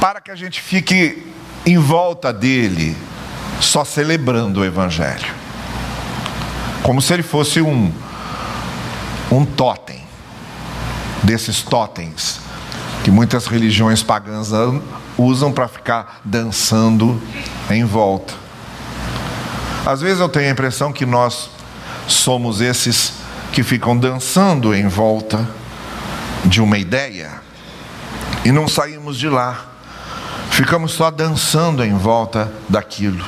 para 0.00 0.20
que 0.20 0.30
a 0.30 0.36
gente 0.36 0.60
fique 0.60 1.26
em 1.66 1.76
volta 1.76 2.32
dele 2.32 2.96
só 3.60 3.84
celebrando 3.84 4.60
o 4.60 4.64
Evangelho 4.64 5.47
como 6.82 7.02
se 7.02 7.12
ele 7.12 7.22
fosse 7.22 7.60
um, 7.60 7.92
um 9.30 9.44
totem, 9.44 10.02
desses 11.22 11.62
totens 11.62 12.40
que 13.02 13.10
muitas 13.10 13.46
religiões 13.46 14.02
pagãs 14.02 14.50
usam 15.16 15.52
para 15.52 15.68
ficar 15.68 16.20
dançando 16.24 17.20
em 17.70 17.84
volta. 17.84 18.34
Às 19.86 20.00
vezes 20.00 20.20
eu 20.20 20.28
tenho 20.28 20.48
a 20.48 20.52
impressão 20.52 20.92
que 20.92 21.06
nós 21.06 21.48
somos 22.06 22.60
esses 22.60 23.14
que 23.52 23.62
ficam 23.62 23.96
dançando 23.96 24.74
em 24.74 24.86
volta 24.86 25.48
de 26.44 26.60
uma 26.60 26.78
ideia 26.78 27.40
e 28.44 28.52
não 28.52 28.68
saímos 28.68 29.16
de 29.16 29.28
lá. 29.28 29.64
Ficamos 30.50 30.92
só 30.92 31.10
dançando 31.10 31.84
em 31.84 31.96
volta 31.96 32.52
daquilo. 32.68 33.24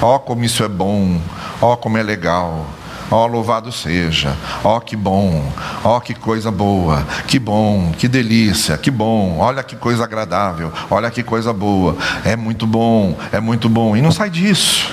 Ó, 0.00 0.16
oh, 0.16 0.20
como 0.20 0.44
isso 0.44 0.62
é 0.62 0.68
bom, 0.68 1.20
Ó, 1.60 1.72
oh, 1.72 1.76
como 1.76 1.98
é 1.98 2.02
legal. 2.02 2.66
Ó, 3.10 3.24
oh, 3.24 3.26
louvado 3.26 3.72
seja. 3.72 4.36
Ó, 4.62 4.76
oh, 4.76 4.80
que 4.80 4.96
bom. 4.96 5.52
Ó, 5.82 5.96
oh, 5.96 6.00
que 6.00 6.14
coisa 6.14 6.50
boa. 6.50 7.04
Que 7.26 7.38
bom. 7.38 7.92
Que 7.98 8.06
delícia. 8.06 8.78
Que 8.78 8.90
bom. 8.90 9.38
Olha 9.38 9.62
que 9.62 9.76
coisa 9.76 10.04
agradável. 10.04 10.72
Olha 10.90 11.10
que 11.10 11.22
coisa 11.22 11.52
boa. 11.52 11.96
É 12.24 12.36
muito 12.36 12.66
bom. 12.66 13.18
É 13.32 13.40
muito 13.40 13.68
bom. 13.68 13.96
E 13.96 14.00
não 14.00 14.12
sai 14.12 14.30
disso. 14.30 14.92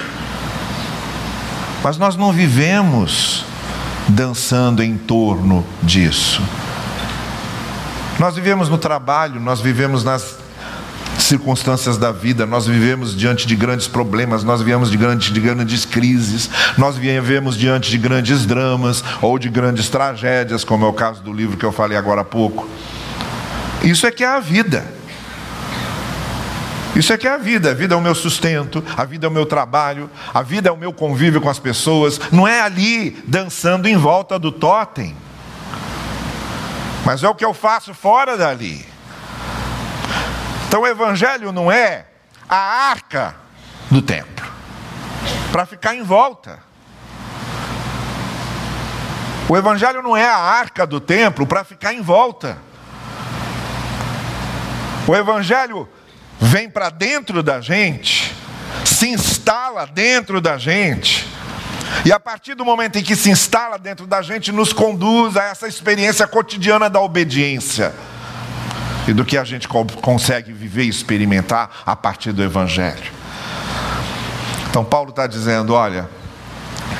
Mas 1.84 1.98
nós 1.98 2.16
não 2.16 2.34
vivemos 2.34 3.46
dançando 4.08 4.84
em 4.84 4.98
torno 4.98 5.66
disso. 5.84 6.42
Nós 8.20 8.36
vivemos 8.36 8.68
no 8.68 8.80
trabalho, 8.80 9.40
nós 9.40 9.62
vivemos 9.62 10.04
nas 10.04 10.40
circunstâncias 11.18 11.98
da 11.98 12.12
vida, 12.12 12.46
nós 12.46 12.68
vivemos 12.68 13.16
diante 13.16 13.48
de 13.48 13.56
grandes 13.56 13.88
problemas, 13.88 14.44
nós 14.44 14.62
vivemos 14.62 14.92
de 14.92 14.98
grandes, 14.98 15.34
de 15.34 15.40
grandes 15.40 15.86
crises, 15.86 16.50
nós 16.78 16.96
vivemos 16.96 17.58
diante 17.58 17.90
de 17.90 17.98
grandes 17.98 18.46
dramas 18.46 19.04
ou 19.22 19.38
de 19.38 19.50
grandes 19.50 19.90
tragédias, 19.90 20.64
como 20.64 20.86
é 20.86 20.88
o 20.88 20.94
caso 20.94 21.22
do 21.22 21.34
livro 21.34 21.58
que 21.58 21.66
eu 21.66 21.72
falei 21.72 21.98
agora 21.98 22.22
há 22.22 22.26
pouco. 22.26 22.68
Isso 23.84 24.06
é 24.06 24.12
que 24.12 24.24
é 24.24 24.28
a 24.28 24.40
vida. 24.40 24.86
Isso 26.96 27.14
é 27.14 27.18
que 27.18 27.28
é 27.28 27.32
a 27.32 27.38
vida. 27.38 27.72
A 27.72 27.74
vida 27.74 27.94
é 27.94 27.98
o 27.98 28.02
meu 28.02 28.16
sustento, 28.16 28.84
a 28.96 29.06
vida 29.06 29.28
é 29.28 29.30
o 29.30 29.32
meu 29.32 29.46
trabalho, 29.46 30.10
a 30.34 30.42
vida 30.42 30.70
é 30.70 30.72
o 30.72 30.78
meu 30.78 30.92
convívio 30.92 31.40
com 31.40 31.50
as 31.50 31.60
pessoas. 31.60 32.20
Não 32.32 32.48
é 32.48 32.62
ali 32.62 33.12
dançando 33.28 33.88
em 33.88 33.96
volta 33.96 34.40
do 34.40 34.52
totem. 34.52 35.16
Mas 37.06 37.24
é 37.24 37.30
o 37.30 37.36
que 37.36 37.46
eu 37.46 37.54
faço 37.54 37.94
fora 37.94 38.36
dali. 38.36 38.97
Então 40.68 40.82
o 40.82 40.88
evangelho 40.88 41.54
não 41.54 41.72
é 41.72 42.06
a 42.48 42.58
arca 42.58 43.36
do 43.90 44.02
templo 44.02 44.46
para 45.50 45.66
ficar 45.66 45.96
em 45.96 46.04
volta. 46.04 46.60
O 49.48 49.56
evangelho 49.56 50.02
não 50.02 50.16
é 50.16 50.28
a 50.28 50.38
arca 50.38 50.86
do 50.86 51.00
templo 51.00 51.48
para 51.48 51.64
ficar 51.64 51.94
em 51.94 52.02
volta. 52.02 52.58
O 55.08 55.16
evangelho 55.16 55.88
vem 56.38 56.70
para 56.70 56.90
dentro 56.90 57.42
da 57.42 57.62
gente, 57.62 58.36
se 58.84 59.08
instala 59.08 59.88
dentro 59.88 60.42
da 60.42 60.58
gente. 60.58 61.26
E 62.04 62.12
a 62.12 62.20
partir 62.20 62.56
do 62.56 62.66
momento 62.66 62.98
em 62.98 63.04
que 63.04 63.16
se 63.16 63.30
instala 63.30 63.80
dentro 63.80 64.06
da 64.06 64.22
gente, 64.22 64.52
nos 64.52 64.74
conduz 64.74 65.38
a 65.38 65.46
essa 65.46 65.66
experiência 65.66 66.28
cotidiana 66.28 66.90
da 66.90 67.00
obediência 67.00 67.94
e 69.08 69.14
do 69.14 69.24
que 69.24 69.38
a 69.38 69.44
gente 69.44 69.68
consegue 69.68 70.52
viver 70.52 70.84
e 70.84 70.90
experimentar 70.90 71.70
a 71.86 71.96
partir 71.96 72.34
do 72.34 72.44
Evangelho. 72.44 73.12
Então, 74.70 74.84
Paulo 74.84 75.12
está 75.12 75.26
dizendo: 75.26 75.74
olha, 75.74 76.10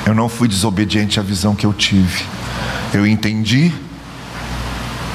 eu 0.06 0.14
não 0.14 0.28
fui 0.28 0.48
desobediente 0.48 1.20
à 1.20 1.22
visão 1.22 1.54
que 1.54 1.66
eu 1.66 1.72
tive, 1.72 2.24
eu 2.94 3.06
entendi, 3.06 3.72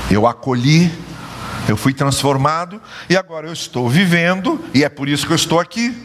eu 0.10 0.28
acolhi, 0.28 0.92
eu 1.68 1.76
fui 1.76 1.94
transformado 1.94 2.80
e 3.10 3.18
agora 3.18 3.48
eu 3.48 3.54
estou 3.54 3.90
vivendo, 3.90 4.64
e 4.74 4.84
é 4.84 4.90
por 4.90 5.10
isso 5.10 5.26
que 5.26 5.34
eu 5.34 5.38
estou 5.38 5.60
aqui. 5.60 5.98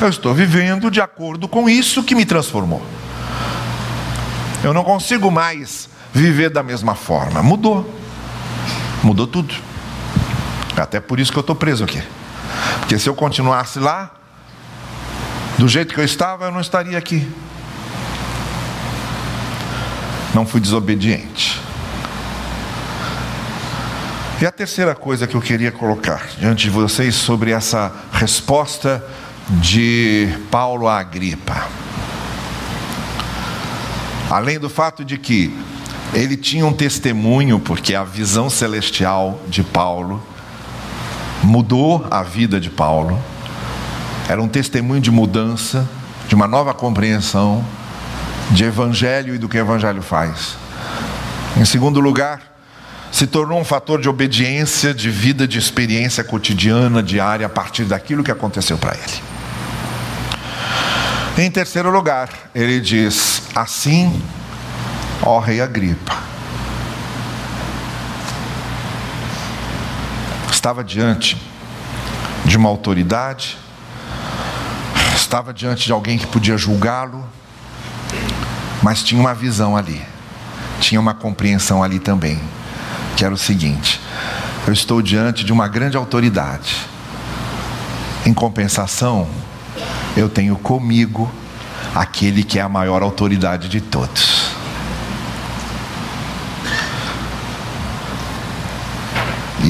Eu 0.00 0.08
estou 0.08 0.34
vivendo 0.34 0.90
de 0.90 1.00
acordo 1.00 1.46
com 1.46 1.68
isso 1.68 2.02
que 2.02 2.12
me 2.12 2.24
transformou. 2.24 2.82
Eu 4.64 4.74
não 4.74 4.82
consigo 4.82 5.30
mais 5.30 5.88
viver 6.12 6.50
da 6.50 6.60
mesma 6.60 6.96
forma. 6.96 7.40
Mudou. 7.40 7.88
Mudou 9.04 9.28
tudo. 9.28 9.54
Até 10.76 11.00
por 11.00 11.20
isso 11.20 11.30
que 11.30 11.38
eu 11.38 11.42
estou 11.42 11.56
preso 11.56 11.84
aqui. 11.84 12.02
Porque 12.80 12.98
se 12.98 13.08
eu 13.08 13.14
continuasse 13.14 13.78
lá, 13.78 14.10
do 15.58 15.68
jeito 15.68 15.94
que 15.94 16.00
eu 16.00 16.04
estava, 16.04 16.46
eu 16.46 16.52
não 16.52 16.60
estaria 16.60 16.96
aqui. 16.96 17.30
Não 20.34 20.46
fui 20.46 20.60
desobediente. 20.60 21.60
E 24.40 24.46
a 24.46 24.50
terceira 24.50 24.94
coisa 24.94 25.26
que 25.26 25.36
eu 25.36 25.40
queria 25.40 25.70
colocar 25.70 26.26
diante 26.38 26.64
de 26.64 26.70
vocês 26.70 27.14
sobre 27.14 27.52
essa 27.52 27.92
resposta 28.12 29.04
de 29.48 30.28
Paulo 30.50 30.88
a 30.88 30.98
Agripa. 30.98 31.68
Além 34.28 34.58
do 34.58 34.68
fato 34.68 35.04
de 35.04 35.16
que 35.16 35.56
ele 36.12 36.36
tinha 36.36 36.66
um 36.66 36.72
testemunho, 36.72 37.60
porque 37.60 37.94
a 37.94 38.02
visão 38.02 38.50
celestial 38.50 39.40
de 39.46 39.62
Paulo 39.62 40.20
mudou 41.42 42.06
a 42.10 42.22
vida 42.22 42.60
de 42.60 42.70
Paulo. 42.70 43.18
Era 44.28 44.40
um 44.40 44.48
testemunho 44.48 45.00
de 45.00 45.10
mudança, 45.10 45.88
de 46.28 46.34
uma 46.34 46.46
nova 46.46 46.72
compreensão 46.72 47.64
de 48.50 48.64
evangelho 48.64 49.34
e 49.34 49.38
do 49.38 49.48
que 49.48 49.56
o 49.56 49.60
evangelho 49.60 50.02
faz. 50.02 50.56
Em 51.56 51.64
segundo 51.64 52.00
lugar, 52.00 52.40
se 53.10 53.26
tornou 53.26 53.60
um 53.60 53.64
fator 53.64 54.00
de 54.00 54.08
obediência, 54.08 54.94
de 54.94 55.10
vida, 55.10 55.46
de 55.46 55.58
experiência 55.58 56.24
cotidiana, 56.24 57.02
diária, 57.02 57.46
a 57.46 57.50
partir 57.50 57.84
daquilo 57.84 58.24
que 58.24 58.30
aconteceu 58.30 58.78
para 58.78 58.94
ele. 58.94 59.32
Em 61.38 61.50
terceiro 61.50 61.90
lugar, 61.90 62.28
ele 62.54 62.80
diz: 62.80 63.42
Assim, 63.54 64.22
ó 65.22 65.38
Rei 65.38 65.60
Agripa, 65.60 66.16
estava 70.62 70.84
diante 70.84 71.36
de 72.44 72.56
uma 72.56 72.68
autoridade, 72.68 73.58
estava 75.16 75.52
diante 75.52 75.86
de 75.86 75.90
alguém 75.90 76.16
que 76.16 76.24
podia 76.28 76.56
julgá-lo, 76.56 77.28
mas 78.80 79.02
tinha 79.02 79.20
uma 79.20 79.34
visão 79.34 79.76
ali, 79.76 80.00
tinha 80.78 81.00
uma 81.00 81.14
compreensão 81.14 81.82
ali 81.82 81.98
também, 81.98 82.40
que 83.16 83.24
era 83.24 83.34
o 83.34 83.36
seguinte: 83.36 84.00
eu 84.64 84.72
estou 84.72 85.02
diante 85.02 85.42
de 85.42 85.52
uma 85.52 85.66
grande 85.66 85.96
autoridade, 85.96 86.86
em 88.24 88.32
compensação, 88.32 89.28
eu 90.16 90.28
tenho 90.28 90.54
comigo 90.54 91.28
aquele 91.92 92.44
que 92.44 92.60
é 92.60 92.62
a 92.62 92.68
maior 92.68 93.02
autoridade 93.02 93.68
de 93.68 93.80
todos. 93.80 94.41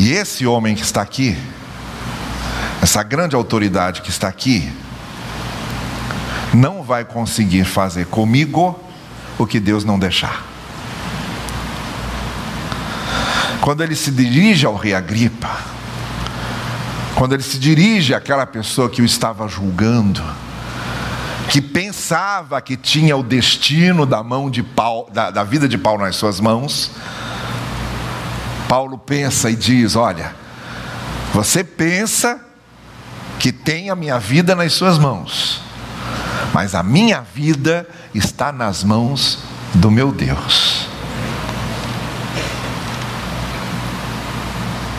E 0.03 0.11
esse 0.11 0.45
homem 0.45 0.75
que 0.75 0.83
está 0.83 1.01
aqui, 1.01 1.39
essa 2.83 3.05
grande 3.05 3.37
autoridade 3.37 4.03
que 4.03 4.11
está 4.11 4.27
aqui, 4.27 4.69
não 6.53 6.83
vai 6.83 7.05
conseguir 7.05 7.65
fazer 7.65 8.07
comigo 8.07 8.79
o 9.39 9.47
que 9.47 9.61
Deus 9.61 9.85
não 9.85 9.99
deixar. 9.99 10.53
quando 13.63 13.81
ele 13.81 13.95
se 13.95 14.11
dirige 14.11 14.67
ao 14.67 14.75
rei 14.75 14.93
Agripa, 14.93 15.57
quando 17.15 17.33
ele 17.33 17.45
se 17.45 17.59
dirige 17.59 18.13
àquela 18.13 18.45
pessoa 18.45 18.91
que 18.91 19.01
o 19.01 19.05
estava 19.05 19.47
julgando, 19.47 20.21
que 21.49 21.63
pensava 21.63 22.61
que 22.61 22.77
tinha 22.77 23.17
o 23.17 23.23
destino 23.23 24.05
da 24.05 24.21
mão 24.21 24.51
de 24.51 24.65
Paulo, 24.65 25.09
da, 25.13 25.31
da 25.31 25.45
vida 25.45 25.69
de 25.69 25.79
Paulo 25.79 26.03
nas 26.03 26.17
suas 26.17 26.41
mãos, 26.41 26.91
Paulo 28.73 28.97
pensa 28.97 29.51
e 29.51 29.55
diz: 29.55 29.97
Olha, 29.97 30.35
você 31.35 31.63
pensa 31.63 32.41
que 33.39 33.53
tem 33.53 33.91
a 33.91 33.95
minha 33.95 34.19
vida 34.19 34.55
nas 34.55 34.73
suas 34.73 34.97
mãos, 34.99 35.61
mas 36.55 36.75
a 36.75 36.83
minha 36.83 37.21
vida 37.21 37.87
está 38.15 38.51
nas 38.51 38.83
mãos 38.83 39.41
do 39.75 39.91
meu 39.91 40.11
Deus. 40.11 40.89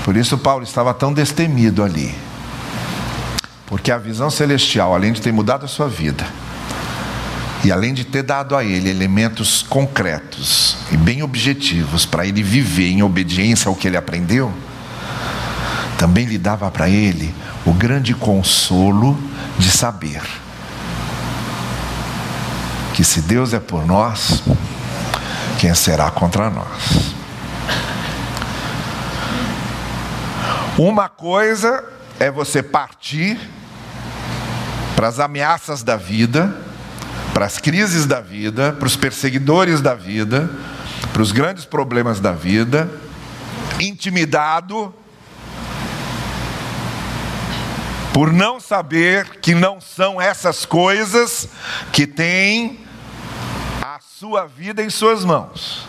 Por 0.05 0.15
isso 0.17 0.37
Paulo 0.37 0.63
estava 0.63 0.93
tão 0.93 1.11
destemido 1.11 1.83
ali. 1.83 2.13
Porque 3.65 3.91
a 3.91 3.97
visão 3.97 4.29
celestial, 4.29 4.93
além 4.93 5.13
de 5.13 5.19
ter 5.19 5.31
mudado 5.31 5.65
a 5.65 5.67
sua 5.67 5.89
vida, 5.89 6.27
e 7.63 7.71
além 7.71 7.93
de 7.93 8.03
ter 8.03 8.23
dado 8.23 8.55
a 8.55 8.63
ele 8.63 8.89
elementos 8.89 9.61
concretos 9.61 10.77
e 10.91 10.97
bem 10.97 11.23
objetivos 11.23 12.05
para 12.05 12.25
ele 12.25 12.43
viver 12.43 12.89
em 12.89 13.03
obediência 13.03 13.69
ao 13.69 13.75
que 13.75 13.87
ele 13.87 13.97
aprendeu, 13.97 14.53
também 15.97 16.25
lhe 16.25 16.37
dava 16.37 16.69
para 16.69 16.89
ele 16.89 17.33
o 17.65 17.73
grande 17.73 18.13
consolo 18.13 19.17
de 19.57 19.71
saber 19.71 20.21
que 22.93 23.03
se 23.03 23.21
Deus 23.21 23.53
é 23.53 23.59
por 23.59 23.85
nós, 23.85 24.43
quem 25.57 25.73
será 25.73 26.11
contra 26.11 26.49
nós? 26.49 27.15
Uma 30.77 31.09
coisa 31.09 31.83
é 32.19 32.29
você 32.29 32.61
partir 32.61 33.39
para 34.95 35.07
as 35.07 35.19
ameaças 35.19 35.81
da 35.81 35.97
vida, 35.97 36.55
para 37.33 37.45
as 37.45 37.57
crises 37.57 38.05
da 38.05 38.21
vida, 38.21 38.73
para 38.73 38.85
os 38.85 38.95
perseguidores 38.95 39.81
da 39.81 39.95
vida, 39.95 40.49
para 41.11 41.21
os 41.21 41.31
grandes 41.31 41.65
problemas 41.65 42.19
da 42.19 42.31
vida, 42.31 42.89
intimidado 43.79 44.93
por 48.13 48.31
não 48.31 48.59
saber 48.59 49.39
que 49.41 49.55
não 49.55 49.81
são 49.81 50.21
essas 50.21 50.65
coisas 50.65 51.49
que 51.91 52.05
têm 52.05 52.79
a 53.81 53.99
sua 53.99 54.45
vida 54.45 54.83
em 54.83 54.89
suas 54.89 55.25
mãos, 55.25 55.87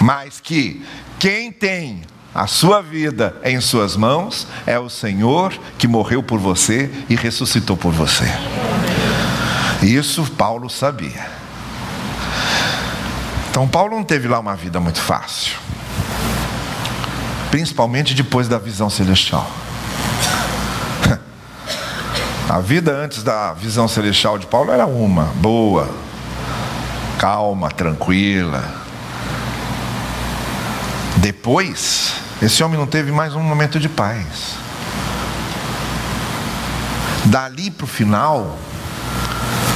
mas 0.00 0.40
que 0.40 0.84
quem 1.20 1.52
tem 1.52 2.02
a 2.34 2.48
sua 2.48 2.80
vida 2.80 3.36
em 3.44 3.60
suas 3.60 3.96
mãos 3.96 4.46
é 4.66 4.78
o 4.78 4.88
Senhor 4.88 5.52
que 5.78 5.86
morreu 5.86 6.22
por 6.22 6.40
você 6.40 6.90
e 7.08 7.14
ressuscitou 7.14 7.76
por 7.76 7.92
você. 7.92 8.26
Isso 9.82 10.24
Paulo 10.32 10.68
sabia. 10.68 11.26
Então, 13.50 13.66
Paulo 13.66 13.96
não 13.96 14.04
teve 14.04 14.28
lá 14.28 14.38
uma 14.38 14.54
vida 14.54 14.78
muito 14.78 15.00
fácil, 15.00 15.56
principalmente 17.50 18.14
depois 18.14 18.46
da 18.46 18.58
visão 18.58 18.88
celestial. 18.88 19.50
A 22.48 22.60
vida 22.60 22.92
antes 22.92 23.22
da 23.22 23.52
visão 23.52 23.88
celestial 23.88 24.38
de 24.38 24.46
Paulo 24.46 24.70
era 24.70 24.86
uma, 24.86 25.24
boa, 25.36 25.88
calma, 27.18 27.70
tranquila, 27.70 28.80
depois, 31.20 32.14
esse 32.40 32.64
homem 32.64 32.78
não 32.78 32.86
teve 32.86 33.12
mais 33.12 33.34
um 33.34 33.42
momento 33.42 33.78
de 33.78 33.90
paz. 33.90 34.54
Dali 37.26 37.70
para 37.70 37.84
o 37.84 37.86
final, 37.86 38.58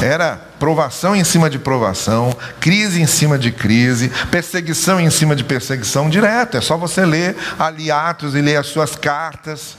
era 0.02 0.38
provação 0.58 1.14
em 1.14 1.24
cima 1.24 1.48
de 1.48 1.58
provação, 1.58 2.36
crise 2.60 3.00
em 3.00 3.06
cima 3.06 3.38
de 3.38 3.50
crise, 3.50 4.10
perseguição 4.30 5.00
em 5.00 5.10
cima 5.10 5.34
de 5.36 5.44
perseguição 5.44 6.08
direto. 6.08 6.56
É 6.56 6.60
só 6.60 6.76
você 6.76 7.04
ler 7.04 7.36
ali 7.58 7.90
Atos 7.90 8.34
e 8.34 8.40
ler 8.40 8.56
as 8.56 8.66
suas 8.66 8.96
cartas 8.96 9.76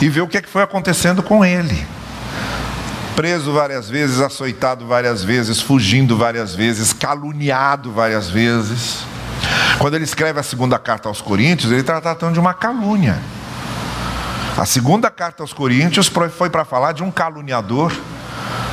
e 0.00 0.08
ver 0.08 0.20
o 0.20 0.28
que, 0.28 0.38
é 0.38 0.42
que 0.42 0.48
foi 0.48 0.62
acontecendo 0.62 1.22
com 1.22 1.44
ele. 1.44 1.86
Preso 3.16 3.52
várias 3.52 3.90
vezes, 3.90 4.20
açoitado 4.20 4.86
várias 4.86 5.24
vezes, 5.24 5.60
fugindo 5.60 6.16
várias 6.16 6.54
vezes, 6.54 6.92
caluniado 6.92 7.90
várias 7.90 8.30
vezes. 8.30 9.04
Quando 9.78 9.94
ele 9.94 10.04
escreve 10.04 10.38
a 10.38 10.42
segunda 10.42 10.78
carta 10.78 11.08
aos 11.08 11.20
Coríntios, 11.20 11.70
ele 11.70 11.80
está 11.80 12.00
tratando 12.00 12.34
de 12.34 12.40
uma 12.40 12.54
calúnia. 12.54 13.18
A 14.56 14.64
segunda 14.64 15.10
carta 15.10 15.42
aos 15.42 15.52
Coríntios 15.52 16.10
foi 16.36 16.50
para 16.50 16.64
falar 16.64 16.92
de 16.92 17.02
um 17.02 17.10
caluniador 17.10 17.92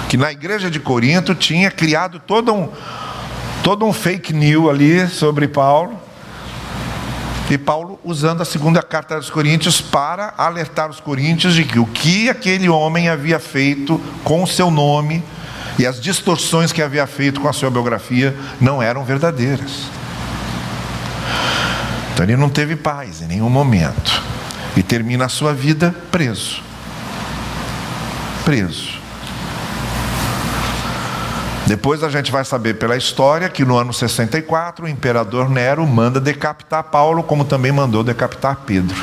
que 0.08 0.18
na 0.18 0.32
igreja 0.32 0.70
de 0.70 0.80
Corinto 0.80 1.34
tinha 1.34 1.72
criado 1.72 2.20
todo 2.20 2.54
um, 2.54 2.70
todo 3.63 3.86
um 3.86 3.94
fake 3.94 4.34
news 4.34 4.70
ali 4.70 5.08
sobre 5.08 5.48
Paulo. 5.48 6.00
E 7.50 7.58
Paulo 7.58 8.00
usando 8.04 8.41
a 8.41 8.46
segunda 8.46 8.82
carta 8.82 9.15
aos 9.15 9.30
Coríntios 9.30 9.80
para 9.80 10.34
alertar 10.36 10.89
os 10.89 11.00
coríntios 11.00 11.54
de 11.54 11.63
que 11.63 11.78
o 11.78 11.86
que 11.86 12.28
aquele 12.28 12.68
homem 12.68 13.08
havia 13.08 13.38
feito 13.38 14.02
com 14.24 14.41
o 14.41 14.48
seu 14.48 14.72
nome 14.72 15.24
e 15.78 15.86
as 15.86 16.00
distorções 16.00 16.72
que 16.72 16.82
havia 16.82 17.06
feito 17.06 17.39
com 17.39 17.48
a 17.48 17.54
sua 17.54 17.70
biografia 17.70 18.36
não 18.60 18.82
eram 18.82 19.04
verdadeiras. 19.04 19.89
Então 22.13 22.26
ele 22.26 22.38
não 22.38 22.50
teve 22.50 22.76
paz 22.76 23.22
em 23.22 23.28
nenhum 23.28 23.50
momento. 23.50 24.24
E 24.78 24.82
termina 24.82 25.26
a 25.26 25.30
sua 25.30 25.54
vida 25.54 25.94
preso. 26.12 26.63
Preso. 28.44 28.95
Depois 31.67 32.04
a 32.04 32.10
gente 32.10 32.32
vai 32.32 32.45
saber 32.45 32.75
pela 32.75 32.95
história 32.95 33.49
que 33.49 33.65
no 33.65 33.75
ano 33.75 33.91
64 33.91 34.86
o 34.86 34.89
imperador 34.89 35.49
Nero 35.49 35.86
manda 35.86 36.19
decapitar 36.19 36.84
Paulo, 36.84 37.23
como 37.23 37.43
também 37.43 37.71
mandou 37.71 38.04
decapitar 38.04 38.58
Pedro. 38.65 38.95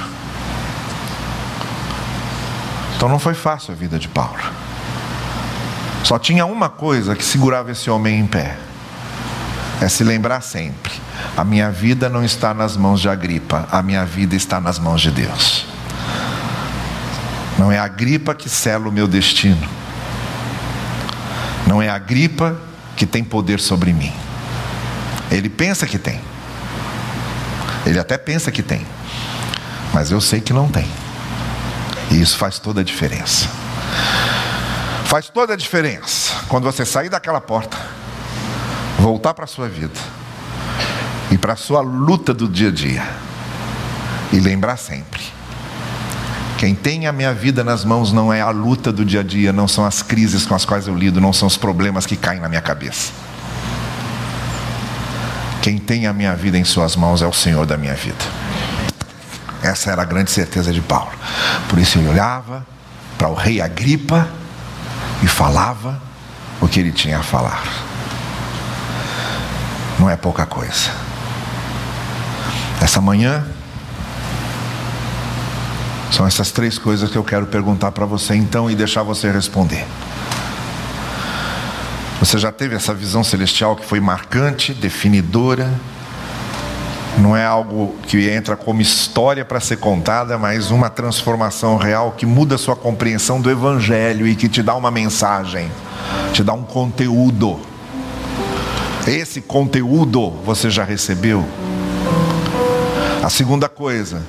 Então 2.96 3.08
não 3.08 3.18
foi 3.18 3.34
fácil 3.34 3.72
a 3.72 3.76
vida 3.76 3.98
de 3.98 4.06
Paulo. 4.06 4.38
Só 6.04 6.18
tinha 6.18 6.46
uma 6.46 6.68
coisa 6.68 7.16
que 7.16 7.24
segurava 7.24 7.72
esse 7.72 7.90
homem 7.90 8.20
em 8.20 8.26
pé: 8.26 8.56
é 9.80 9.88
se 9.88 10.04
lembrar 10.04 10.40
sempre 10.40 11.02
a 11.36 11.44
minha 11.44 11.70
vida 11.70 12.08
não 12.08 12.24
está 12.24 12.52
nas 12.52 12.76
mãos 12.76 13.00
de 13.00 13.08
Agripa, 13.08 13.66
a 13.70 13.82
minha 13.82 14.04
vida 14.04 14.34
está 14.34 14.60
nas 14.60 14.78
mãos 14.78 15.00
de 15.00 15.10
Deus. 15.10 15.64
Não 17.58 17.70
é 17.70 17.78
a 17.78 17.84
Agripa 17.84 18.34
que 18.34 18.48
sela 18.48 18.88
o 18.88 18.92
meu 18.92 19.06
destino. 19.06 19.66
Não 21.72 21.80
é 21.80 21.88
a 21.88 21.94
Agripa 21.94 22.54
que 22.94 23.06
tem 23.06 23.24
poder 23.24 23.58
sobre 23.58 23.94
mim. 23.94 24.12
Ele 25.30 25.48
pensa 25.48 25.86
que 25.86 25.98
tem. 25.98 26.20
Ele 27.86 27.98
até 27.98 28.18
pensa 28.18 28.52
que 28.52 28.62
tem. 28.62 28.86
Mas 29.90 30.10
eu 30.10 30.20
sei 30.20 30.38
que 30.38 30.52
não 30.52 30.68
tem. 30.68 30.86
E 32.10 32.20
isso 32.20 32.36
faz 32.36 32.58
toda 32.58 32.82
a 32.82 32.84
diferença. 32.84 33.48
Faz 35.06 35.30
toda 35.30 35.54
a 35.54 35.56
diferença 35.56 36.34
quando 36.46 36.64
você 36.64 36.84
sair 36.84 37.08
daquela 37.08 37.40
porta, 37.40 37.78
voltar 38.98 39.32
para 39.32 39.44
a 39.44 39.48
sua 39.48 39.66
vida 39.66 39.98
e 41.30 41.38
para 41.38 41.54
a 41.54 41.56
sua 41.56 41.80
luta 41.80 42.34
do 42.34 42.46
dia 42.46 42.68
a 42.68 42.70
dia. 42.70 43.02
E 44.30 44.38
lembrar 44.40 44.76
sempre: 44.76 45.22
quem 46.62 46.76
tem 46.76 47.08
a 47.08 47.12
minha 47.12 47.34
vida 47.34 47.64
nas 47.64 47.84
mãos 47.84 48.12
não 48.12 48.32
é 48.32 48.40
a 48.40 48.50
luta 48.50 48.92
do 48.92 49.04
dia 49.04 49.18
a 49.18 49.22
dia, 49.24 49.52
não 49.52 49.66
são 49.66 49.84
as 49.84 50.00
crises 50.00 50.46
com 50.46 50.54
as 50.54 50.64
quais 50.64 50.86
eu 50.86 50.94
lido, 50.94 51.20
não 51.20 51.32
são 51.32 51.48
os 51.48 51.56
problemas 51.56 52.06
que 52.06 52.14
caem 52.14 52.40
na 52.40 52.48
minha 52.48 52.60
cabeça. 52.60 53.10
Quem 55.60 55.76
tem 55.76 56.06
a 56.06 56.12
minha 56.12 56.36
vida 56.36 56.56
em 56.56 56.62
Suas 56.62 56.94
mãos 56.94 57.20
é 57.20 57.26
o 57.26 57.32
Senhor 57.32 57.66
da 57.66 57.76
minha 57.76 57.94
vida. 57.94 58.24
Essa 59.60 59.90
era 59.90 60.02
a 60.02 60.04
grande 60.04 60.30
certeza 60.30 60.72
de 60.72 60.80
Paulo. 60.80 61.10
Por 61.68 61.80
isso 61.80 61.98
ele 61.98 62.08
olhava 62.08 62.64
para 63.18 63.26
o 63.26 63.34
rei 63.34 63.60
Agripa 63.60 64.28
e 65.20 65.26
falava 65.26 66.00
o 66.60 66.68
que 66.68 66.78
ele 66.78 66.92
tinha 66.92 67.18
a 67.18 67.24
falar. 67.24 67.64
Não 69.98 70.08
é 70.08 70.16
pouca 70.16 70.46
coisa. 70.46 70.92
Essa 72.80 73.00
manhã, 73.00 73.44
são 76.12 76.26
essas 76.26 76.50
três 76.50 76.78
coisas 76.78 77.10
que 77.10 77.16
eu 77.16 77.24
quero 77.24 77.46
perguntar 77.46 77.90
para 77.90 78.04
você 78.04 78.34
então 78.34 78.70
e 78.70 78.74
deixar 78.74 79.02
você 79.02 79.30
responder. 79.30 79.86
Você 82.20 82.38
já 82.38 82.52
teve 82.52 82.76
essa 82.76 82.92
visão 82.92 83.24
celestial 83.24 83.74
que 83.74 83.84
foi 83.84 83.98
marcante, 83.98 84.74
definidora? 84.74 85.72
Não 87.18 87.34
é 87.34 87.44
algo 87.44 87.96
que 88.06 88.28
entra 88.28 88.56
como 88.56 88.82
história 88.82 89.44
para 89.44 89.58
ser 89.58 89.78
contada, 89.78 90.38
mas 90.38 90.70
uma 90.70 90.90
transformação 90.90 91.76
real 91.76 92.12
que 92.12 92.26
muda 92.26 92.58
sua 92.58 92.76
compreensão 92.76 93.40
do 93.40 93.50
Evangelho 93.50 94.26
e 94.28 94.36
que 94.36 94.48
te 94.48 94.62
dá 94.62 94.74
uma 94.74 94.90
mensagem, 94.90 95.70
te 96.32 96.44
dá 96.44 96.52
um 96.52 96.62
conteúdo. 96.62 97.58
Esse 99.06 99.40
conteúdo 99.40 100.30
você 100.44 100.70
já 100.70 100.84
recebeu? 100.84 101.44
A 103.22 103.30
segunda 103.30 103.68
coisa, 103.68 104.22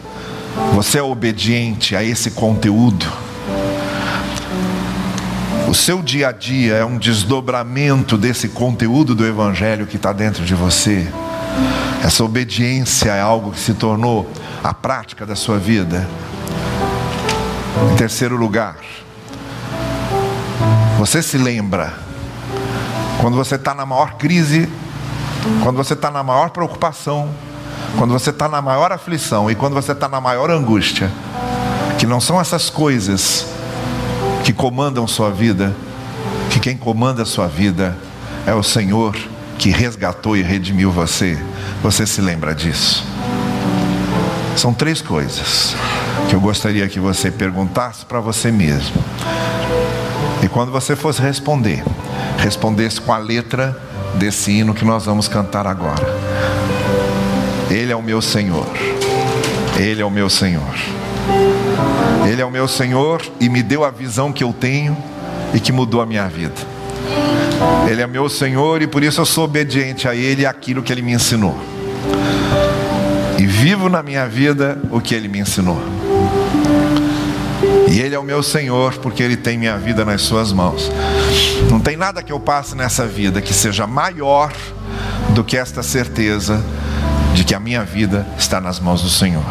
você 0.73 0.99
é 0.99 1.03
obediente 1.03 1.95
a 1.95 2.03
esse 2.03 2.31
conteúdo. 2.31 3.05
O 5.67 5.73
seu 5.73 6.01
dia 6.01 6.29
a 6.29 6.31
dia 6.31 6.75
é 6.75 6.85
um 6.85 6.97
desdobramento 6.97 8.17
desse 8.17 8.49
conteúdo 8.49 9.15
do 9.15 9.25
Evangelho 9.25 9.87
que 9.87 9.95
está 9.95 10.13
dentro 10.13 10.45
de 10.45 10.53
você. 10.53 11.07
Essa 12.03 12.23
obediência 12.23 13.11
é 13.11 13.21
algo 13.21 13.51
que 13.51 13.59
se 13.59 13.73
tornou 13.73 14.29
a 14.63 14.73
prática 14.73 15.25
da 15.25 15.35
sua 15.35 15.57
vida. 15.57 16.07
Em 17.91 17.95
terceiro 17.95 18.35
lugar, 18.35 18.77
você 20.99 21.23
se 21.23 21.37
lembra 21.37 21.93
quando 23.19 23.35
você 23.35 23.55
está 23.55 23.73
na 23.73 23.85
maior 23.85 24.13
crise, 24.13 24.69
quando 25.63 25.77
você 25.77 25.93
está 25.93 26.11
na 26.11 26.21
maior 26.21 26.49
preocupação, 26.49 27.29
quando 27.97 28.11
você 28.11 28.29
está 28.29 28.47
na 28.47 28.61
maior 28.61 28.91
aflição 28.91 29.49
e 29.49 29.55
quando 29.55 29.73
você 29.73 29.91
está 29.91 30.07
na 30.07 30.19
maior 30.19 30.49
angústia, 30.49 31.11
que 31.97 32.05
não 32.05 32.19
são 32.19 32.39
essas 32.39 32.69
coisas 32.69 33.45
que 34.43 34.51
comandam 34.51 35.07
sua 35.07 35.31
vida, 35.31 35.73
que 36.49 36.59
quem 36.59 36.75
comanda 36.75 37.23
sua 37.25 37.47
vida 37.47 37.97
é 38.45 38.53
o 38.53 38.63
Senhor 38.63 39.15
que 39.57 39.69
resgatou 39.69 40.35
e 40.35 40.41
redimiu 40.41 40.91
você. 40.91 41.37
Você 41.81 42.05
se 42.05 42.19
lembra 42.21 42.53
disso? 42.53 43.05
São 44.57 44.73
três 44.73 45.01
coisas 45.01 45.75
que 46.29 46.35
eu 46.35 46.41
gostaria 46.41 46.87
que 46.87 46.99
você 46.99 47.31
perguntasse 47.31 48.05
para 48.05 48.19
você 48.19 48.51
mesmo. 48.51 48.95
E 50.43 50.47
quando 50.49 50.71
você 50.71 50.95
fosse 50.95 51.21
responder, 51.21 51.83
respondesse 52.37 52.99
com 52.99 53.13
a 53.13 53.17
letra 53.17 53.79
desse 54.15 54.51
hino 54.51 54.73
que 54.73 54.83
nós 54.83 55.05
vamos 55.05 55.27
cantar 55.27 55.65
agora. 55.65 56.05
Ele 57.69 57.91
é 57.91 57.95
o 57.95 58.01
meu 58.01 58.21
Senhor. 58.21 58.67
Ele 59.77 60.01
é 60.01 60.05
o 60.05 60.11
meu 60.11 60.29
Senhor. 60.29 60.75
Ele 62.27 62.41
é 62.41 62.45
o 62.45 62.51
meu 62.51 62.67
Senhor 62.67 63.21
e 63.39 63.49
me 63.49 63.61
deu 63.61 63.83
a 63.83 63.89
visão 63.89 64.31
que 64.31 64.43
eu 64.43 64.53
tenho 64.53 64.97
e 65.53 65.59
que 65.59 65.71
mudou 65.71 66.01
a 66.01 66.05
minha 66.05 66.27
vida. 66.27 66.55
Ele 67.89 68.01
é 68.01 68.07
meu 68.07 68.29
Senhor 68.29 68.81
e 68.81 68.87
por 68.87 69.03
isso 69.03 69.21
eu 69.21 69.25
sou 69.25 69.45
obediente 69.45 70.07
a 70.07 70.15
Ele 70.15 70.43
e 70.43 70.45
aquilo 70.45 70.81
que 70.81 70.91
Ele 70.91 71.01
me 71.01 71.13
ensinou. 71.13 71.57
E 73.37 73.45
vivo 73.45 73.89
na 73.89 74.01
minha 74.01 74.27
vida 74.27 74.79
o 74.89 75.01
que 75.01 75.13
Ele 75.13 75.27
me 75.27 75.39
ensinou. 75.39 75.81
E 77.89 77.99
Ele 77.99 78.15
é 78.15 78.19
o 78.19 78.23
meu 78.23 78.41
Senhor 78.41 78.97
porque 78.97 79.21
Ele 79.21 79.37
tem 79.37 79.57
minha 79.57 79.77
vida 79.77 80.03
nas 80.03 80.21
Suas 80.21 80.51
mãos. 80.51 80.91
Não 81.69 81.79
tem 81.79 81.95
nada 81.95 82.23
que 82.23 82.31
eu 82.31 82.39
passe 82.39 82.75
nessa 82.75 83.05
vida 83.05 83.41
que 83.41 83.53
seja 83.53 83.85
maior 83.85 84.51
do 85.29 85.43
que 85.43 85.57
esta 85.57 85.83
certeza 85.83 86.63
de 87.33 87.43
que 87.43 87.55
a 87.55 87.59
minha 87.59 87.83
vida 87.83 88.25
está 88.37 88.61
nas 88.61 88.79
mãos 88.79 89.01
do 89.01 89.09
Senhor. 89.09 89.43